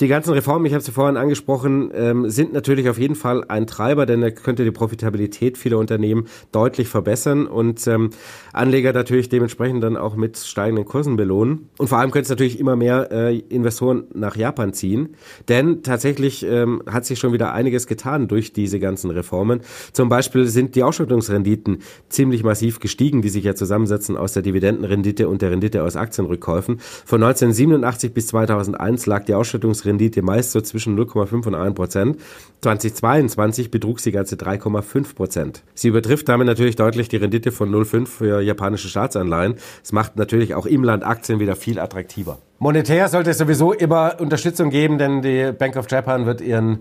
Die 0.00 0.08
ganzen 0.08 0.32
Reformen, 0.32 0.66
ich 0.66 0.74
habe 0.74 0.82
sie 0.82 0.92
vorhin 0.92 1.16
angesprochen, 1.16 1.90
ähm, 1.92 2.28
sind 2.30 2.52
natürlich 2.52 2.88
auf 2.88 2.98
jeden 2.98 3.14
Fall 3.14 3.44
ein 3.48 3.66
Treiber, 3.66 4.06
denn 4.06 4.22
er 4.22 4.30
könnte 4.30 4.62
die 4.62 4.70
Profitabilität 4.70 5.58
vieler 5.58 5.78
Unternehmen 5.78 6.26
deutlich 6.52 6.88
verbessern 6.88 7.46
und 7.46 7.86
ähm, 7.86 8.10
Anleger 8.52 8.92
natürlich 8.92 9.28
dementsprechend 9.28 9.82
dann 9.82 9.96
auch 9.96 10.14
mit 10.14 10.36
steigenden 10.36 10.84
Kursen 10.84 11.16
belohnen. 11.16 11.68
Und 11.78 11.88
vor 11.88 11.98
allem 11.98 12.10
könnte 12.10 12.24
es 12.24 12.30
natürlich 12.30 12.60
immer 12.60 12.76
mehr 12.76 13.10
äh, 13.10 13.38
Investoren 13.38 14.04
nach 14.14 14.36
Japan 14.36 14.72
ziehen, 14.72 15.16
denn 15.48 15.82
tatsächlich 15.82 16.44
ähm, 16.44 16.82
hat 16.88 17.06
sich 17.06 17.18
schon 17.18 17.32
wieder 17.32 17.52
einiges 17.52 17.86
getan 17.86 18.28
durch 18.28 18.52
diese 18.52 18.78
ganzen 18.78 19.10
Reformen. 19.10 19.62
Zum 19.92 20.08
Beispiel 20.08 20.46
sind 20.46 20.76
die 20.76 20.84
Ausschüttungsrenditen 20.84 21.78
ziemlich 22.08 22.44
massiv 22.44 22.78
gestiegen, 22.78 23.22
die 23.22 23.30
sich 23.30 23.44
ja 23.44 23.54
zusammensetzen 23.54 24.16
aus 24.16 24.32
der 24.32 24.42
Dividendenrendite 24.58 25.28
und 25.28 25.42
der 25.42 25.50
Rendite 25.50 25.82
aus 25.82 25.96
Aktienrückkäufen. 25.96 26.78
Von 26.78 27.22
1987 27.22 28.12
bis 28.12 28.28
2001 28.28 29.06
lag 29.06 29.24
die 29.24 29.34
Ausschüttungsrendite 29.34 30.22
meist 30.22 30.52
so 30.52 30.60
zwischen 30.60 30.98
0,5 30.98 31.46
und 31.46 31.54
1 31.54 31.74
Prozent. 31.74 32.20
2022 32.60 33.70
betrug 33.70 34.00
sie 34.00 34.12
ganze 34.12 34.36
3,5 34.36 35.14
Prozent. 35.14 35.62
Sie 35.74 35.88
übertrifft 35.88 36.28
damit 36.28 36.46
natürlich 36.46 36.76
deutlich 36.76 37.08
die 37.08 37.16
Rendite 37.16 37.52
von 37.52 37.70
0,5 37.70 38.06
für 38.06 38.40
japanische 38.40 38.88
Staatsanleihen. 38.88 39.54
Es 39.82 39.92
macht 39.92 40.16
natürlich 40.16 40.54
auch 40.54 40.66
im 40.66 40.82
Land 40.82 41.04
Aktien 41.04 41.40
wieder 41.40 41.56
viel 41.56 41.78
attraktiver. 41.78 42.38
Monetär 42.60 43.08
sollte 43.08 43.30
es 43.30 43.38
sowieso 43.38 43.72
immer 43.72 44.16
Unterstützung 44.18 44.70
geben, 44.70 44.98
denn 44.98 45.22
die 45.22 45.52
Bank 45.56 45.76
of 45.76 45.88
Japan 45.88 46.26
wird 46.26 46.40
ihren 46.40 46.80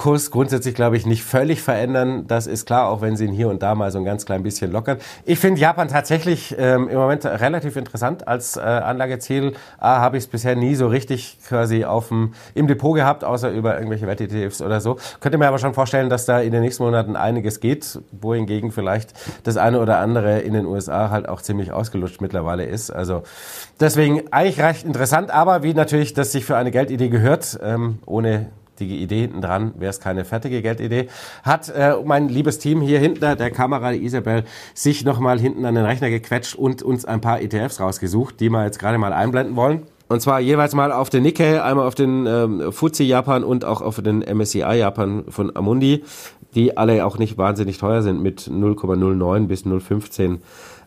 Kurs 0.00 0.30
grundsätzlich, 0.30 0.74
glaube 0.74 0.96
ich, 0.96 1.04
nicht 1.04 1.22
völlig 1.24 1.60
verändern. 1.60 2.26
Das 2.26 2.46
ist 2.46 2.64
klar, 2.64 2.88
auch 2.88 3.02
wenn 3.02 3.16
sie 3.16 3.26
ihn 3.26 3.34
hier 3.34 3.50
und 3.50 3.62
da 3.62 3.74
mal 3.74 3.90
so 3.90 3.98
ein 3.98 4.06
ganz 4.06 4.24
klein 4.24 4.42
bisschen 4.42 4.72
lockern. 4.72 4.96
Ich 5.26 5.38
finde 5.38 5.60
Japan 5.60 5.88
tatsächlich 5.88 6.56
ähm, 6.58 6.88
im 6.88 6.96
Moment 6.96 7.26
relativ 7.26 7.76
interessant 7.76 8.26
als 8.26 8.56
äh, 8.56 8.60
Anlageziel. 8.60 9.52
A, 9.78 10.00
habe 10.00 10.16
ich 10.16 10.24
es 10.24 10.30
bisher 10.30 10.56
nie 10.56 10.74
so 10.74 10.88
richtig 10.88 11.36
quasi 11.46 11.84
auf 11.84 12.08
dem, 12.08 12.32
im 12.54 12.66
Depot 12.66 12.94
gehabt, 12.94 13.24
außer 13.24 13.50
über 13.50 13.74
irgendwelche 13.74 14.06
Wett-ETFs 14.06 14.62
oder 14.62 14.80
so. 14.80 14.96
Könnte 15.20 15.36
mir 15.36 15.48
aber 15.48 15.58
schon 15.58 15.74
vorstellen, 15.74 16.08
dass 16.08 16.24
da 16.24 16.40
in 16.40 16.52
den 16.52 16.62
nächsten 16.62 16.82
Monaten 16.82 17.14
einiges 17.14 17.60
geht, 17.60 17.98
wohingegen 18.10 18.72
vielleicht 18.72 19.12
das 19.42 19.58
eine 19.58 19.80
oder 19.80 19.98
andere 19.98 20.38
in 20.38 20.54
den 20.54 20.64
USA 20.64 21.10
halt 21.10 21.28
auch 21.28 21.42
ziemlich 21.42 21.72
ausgelutscht 21.72 22.22
mittlerweile 22.22 22.64
ist. 22.64 22.88
Also 22.88 23.22
deswegen 23.80 24.32
eigentlich 24.32 24.62
recht 24.62 24.86
interessant, 24.86 25.30
aber 25.30 25.62
wie 25.62 25.74
natürlich 25.74 26.14
das 26.14 26.32
sich 26.32 26.46
für 26.46 26.56
eine 26.56 26.70
Geldidee 26.70 27.10
gehört, 27.10 27.60
ähm, 27.62 27.98
ohne 28.06 28.46
die 28.86 29.02
Idee 29.02 29.22
hinten 29.22 29.40
dran, 29.40 29.72
wäre 29.78 29.90
es 29.90 30.00
keine 30.00 30.24
fertige 30.24 30.62
Geldidee, 30.62 31.08
hat 31.42 31.68
äh, 31.68 31.94
mein 32.04 32.28
liebes 32.28 32.58
Team 32.58 32.80
hier 32.80 32.98
hinter 32.98 33.36
der 33.36 33.50
Kamera, 33.50 33.92
die 33.92 34.04
Isabel, 34.04 34.44
sich 34.74 35.04
nochmal 35.04 35.38
hinten 35.38 35.64
an 35.64 35.74
den 35.74 35.84
Rechner 35.84 36.10
gequetscht 36.10 36.54
und 36.54 36.82
uns 36.82 37.04
ein 37.04 37.20
paar 37.20 37.40
ETFs 37.40 37.80
rausgesucht, 37.80 38.40
die 38.40 38.50
wir 38.50 38.64
jetzt 38.64 38.78
gerade 38.78 38.98
mal 38.98 39.12
einblenden 39.12 39.56
wollen. 39.56 39.82
Und 40.08 40.20
zwar 40.20 40.40
jeweils 40.40 40.74
mal 40.74 40.90
auf 40.90 41.08
den 41.08 41.22
Nikkei, 41.22 41.62
einmal 41.62 41.86
auf 41.86 41.94
den 41.94 42.26
ähm, 42.26 42.72
FTSE 42.72 43.04
Japan 43.04 43.44
und 43.44 43.64
auch 43.64 43.80
auf 43.80 44.02
den 44.02 44.20
MSCI 44.20 44.58
Japan 44.58 45.24
von 45.28 45.54
Amundi, 45.54 46.02
die 46.56 46.76
alle 46.76 47.06
auch 47.06 47.16
nicht 47.16 47.38
wahnsinnig 47.38 47.78
teuer 47.78 48.02
sind 48.02 48.20
mit 48.20 48.40
0,09 48.40 49.46
bis 49.46 49.64
0,15 49.64 50.38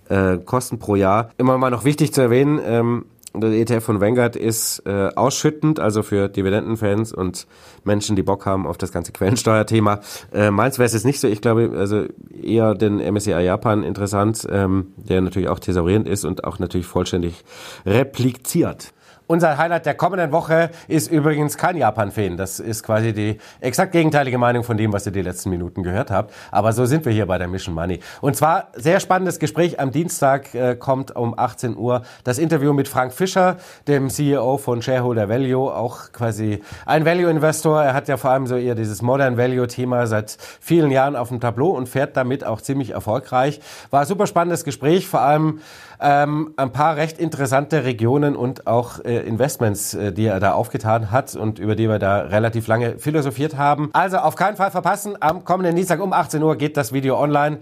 äh, 0.10 0.40
Kosten 0.44 0.78
pro 0.78 0.96
Jahr. 0.96 1.30
Immer 1.38 1.58
mal 1.58 1.70
noch 1.70 1.86
wichtig 1.86 2.14
zu 2.14 2.20
erwähnen, 2.20 2.60
ähm, 2.66 3.06
der 3.36 3.52
ETF 3.52 3.84
von 3.84 4.02
Vanguard 4.02 4.36
ist 4.36 4.84
äh, 4.86 5.10
ausschüttend, 5.15 5.80
also 5.80 6.04
für 6.04 6.30
Dividendenfans 6.30 7.12
und 7.12 7.48
Menschen, 7.84 8.15
die 8.15 8.24
Bock 8.24 8.46
haben 8.46 8.67
auf 8.67 8.78
das 8.78 8.91
ganze 8.91 9.12
Quellensteuerthema. 9.12 10.02
Äh, 10.32 10.52
meins 10.52 10.78
wäre 10.78 10.86
es 10.86 11.04
nicht 11.04 11.19
so. 11.19 11.28
Ich 11.28 11.41
glaube, 11.41 11.72
also 11.76 12.06
eher 12.41 12.76
den 12.76 13.00
MSCI 13.00 13.32
Japan 13.32 13.84
interessant, 13.84 14.48
ähm, 14.50 14.93
der 14.98 15.22
natürlich 15.22 15.50
auch 15.50 15.60
thesaurierend 15.60 16.08
ist 16.08 16.26
und 16.26 16.43
auch 16.43 16.60
natürlich 16.60 16.86
vollständig 16.86 17.43
repliziert. 17.86 18.93
Unser 19.34 19.58
Highlight 19.58 19.88
der 19.88 19.96
kommenden 19.96 20.32
Woche 20.32 20.69
ist 20.88 21.10
übrigens 21.10 21.58
kein 21.58 21.76
Japan-Fan. 21.76 22.38
Das 22.38 22.60
ist 22.60 22.84
quasi 22.84 23.13
die 23.13 23.39
exakt 23.62 23.91
gegenteilige 23.91 24.38
Meinung 24.38 24.63
von 24.63 24.78
dem, 24.78 24.93
was 24.93 25.08
ihr 25.08 25.12
die 25.12 25.24
letzten 25.24 25.50
Minuten 25.50 25.82
gehört 25.82 26.12
habt. 26.12 26.32
Aber 26.52 26.72
so 26.72 26.86
sind 26.86 27.04
wir 27.04 27.12
hier 27.12 27.26
bei 27.26 27.39
der 27.39 27.48
Mission 27.48 27.74
Money. 27.74 28.00
Und 28.22 28.36
zwar 28.36 28.67
sehr 28.76 29.00
spannendes 29.00 29.39
Gespräch. 29.39 29.80
Am 29.80 29.89
Dienstag 29.89 30.54
äh, 30.54 30.76
kommt 30.76 31.15
um 31.15 31.34
18 31.36 31.76
Uhr 31.76 32.04
das 32.24 32.38
Interview 32.38 32.74
mit 32.74 32.88
Frank 32.88 33.12
Fischer, 33.12 33.58
dem 33.88 34.12
CEO 34.12 34.60
von 34.60 34.84
Shareholder 34.84 35.28
Value, 35.28 35.74
auch 35.74 36.12
quasi 36.12 36.62
ein 36.86 37.04
Value-Investor. 37.04 37.82
Er 37.82 37.96
hat 37.96 38.08
ja 38.10 38.17
vor 38.17 38.30
allem 38.30 38.46
so 38.46 38.56
eher 38.56 38.76
dieses 38.76 39.02
Modern 39.02 39.36
Value-Thema 39.36 40.06
seit 40.06 40.38
vielen 40.62 40.91
Jahren 40.91 41.15
auf 41.15 41.30
dem 41.30 41.39
Tableau 41.39 41.72
und 41.72 41.89
fährt 41.89 42.15
damit 42.17 42.46
auch 42.46 42.62
ziemlich 42.62 42.91
erfolgreich. 42.91 43.62
War 43.89 44.02
ein 44.02 44.06
super 44.06 44.28
spannendes 44.28 44.63
Gespräch, 44.63 45.08
vor 45.08 45.22
allem 45.22 45.60
ähm, 46.00 46.54
ein 46.58 46.72
paar 46.72 46.96
recht 46.96 47.18
interessante 47.18 47.84
Regionen 47.84 48.36
und 48.36 48.68
auch 48.68 49.00
äh, 49.04 49.20
Investments, 49.20 49.94
äh, 49.94 50.12
die 50.12 50.26
er 50.26 50.40
da 50.40 50.54
aufgetan 50.54 51.12
hat 51.12 51.36
und 51.36 51.60
über 51.60 51.76
die 51.76 51.90
wir 51.90 52.00
da 52.00 52.22
relativ 52.22 52.68
lange 52.68 52.98
philosophiert 53.00 53.58
haben. 53.58 53.90
Also 53.94 54.18
auf 54.18 54.36
keinen 54.36 54.58
Fall 54.58 54.72
verpassen. 54.72 55.16
Am 55.20 55.46
kommenden 55.46 55.76
Dienstag 55.76 56.02
um 56.02 56.14
18 56.14 56.42
Uhr 56.44 56.56
geht 56.58 56.78
das 56.78 56.94
Video 56.94 57.20
online. 57.20 57.60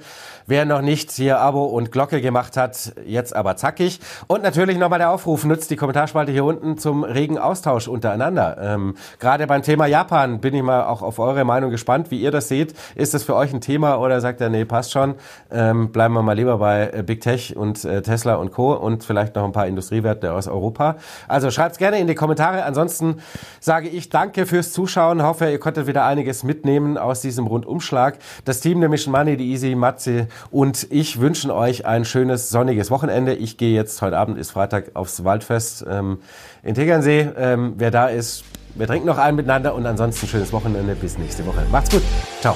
Wer 0.48 0.66
noch 0.66 0.82
nicht 0.82 1.12
hier 1.12 1.40
Abo 1.40 1.66
und 1.66 1.92
Glocke 1.92 2.22
gemacht 2.22 2.58
hat, 2.58 2.94
jetzt 3.06 3.36
aber 3.36 3.56
zackig. 3.56 4.00
Und 4.28 4.44
natürlich 4.44 4.78
nochmal 4.78 5.00
der 5.00 5.12
Aufruf, 5.12 5.46
nutzt 5.46 5.70
die 5.72 5.76
Kommentarspalte 5.76 6.32
hier 6.32 6.46
unten 6.46 6.78
zum 6.78 7.04
regen 7.04 7.38
Austausch 7.38 7.88
untereinander. 7.88 8.58
Ähm, 8.60 8.96
Gerade 9.20 9.48
beim 9.48 9.62
Thema 9.62 9.86
Japan 9.86 10.40
bin 10.40 10.54
ich 10.54 10.64
mal 10.64 10.84
auch 10.84 11.02
auf 11.02 11.20
eure 11.20 11.46
Meinung 11.46 11.70
gespannt, 11.70 12.12
wie 12.12 12.22
ihr 12.22 12.32
das 12.32 12.48
seht. 12.48 12.74
Ist 12.96 13.14
das 13.14 13.24
für 13.24 13.36
euch 13.36 13.54
ein 13.54 13.62
Thema 13.62 14.00
oder 14.00 14.22
sagt 14.22 14.42
ihr, 14.42 14.50
nee, 14.50 14.66
passt 14.66 14.92
schon, 14.92 15.16
ähm, 15.52 15.92
bleiben 15.92 16.14
wir 16.14 16.22
mal 16.22 16.34
lieber 16.34 16.58
bei 16.58 16.90
äh, 16.94 17.04
Big 17.04 17.22
Tech 17.22 17.56
und 17.56 17.84
äh, 17.86 18.02
Tesla 18.02 18.21
Tesla 18.22 18.36
und 18.36 18.52
Co. 18.52 18.74
und 18.74 19.04
vielleicht 19.04 19.36
noch 19.36 19.44
ein 19.44 19.52
paar 19.52 19.66
Industriewerte 19.66 20.34
aus 20.34 20.48
Europa. 20.48 20.98
Also 21.28 21.50
schreibt 21.50 21.80
gerne 21.80 22.00
in 22.00 22.06
die 22.06 22.14
Kommentare. 22.14 22.64
Ansonsten 22.64 23.16
sage 23.60 23.90
ich 23.90 24.10
danke 24.10 24.46
fürs 24.46 24.72
Zuschauen. 24.72 25.24
Hoffe, 25.24 25.50
ihr 25.50 25.60
konntet 25.60 25.88
wieder 25.88 26.06
einiges 26.06 26.44
mitnehmen 26.44 26.98
aus 27.00 27.22
diesem 27.22 27.48
Rundumschlag. 27.48 28.20
Das 28.46 28.60
Team 28.60 28.80
der 28.80 28.90
Mission 28.90 29.12
Money, 29.12 29.38
die 29.38 29.52
Easy, 29.52 29.74
Matze 29.74 30.28
und 30.52 30.88
ich 30.92 31.20
wünschen 31.20 31.50
euch 31.50 31.86
ein 31.88 32.06
schönes 32.06 32.50
sonniges 32.50 32.92
Wochenende. 32.92 33.34
Ich 33.34 33.58
gehe 33.58 33.74
jetzt, 33.74 34.02
heute 34.04 34.18
Abend 34.18 34.38
ist 34.38 34.52
Freitag, 34.52 34.92
aufs 34.94 35.24
Waldfest 35.24 35.86
ähm, 35.90 36.20
in 36.62 36.76
Tegernsee. 36.76 37.30
Ähm, 37.36 37.74
wer 37.78 37.90
da 37.90 38.08
ist, 38.08 38.44
wir 38.76 38.86
trinken 38.86 39.08
noch 39.08 39.18
einen 39.18 39.36
miteinander 39.36 39.74
und 39.74 39.86
ansonsten 39.88 40.28
schönes 40.28 40.54
Wochenende. 40.54 40.96
Bis 40.96 41.18
nächste 41.18 41.46
Woche. 41.48 41.66
Macht's 41.72 41.90
gut. 41.90 42.04
Ciao. 42.40 42.56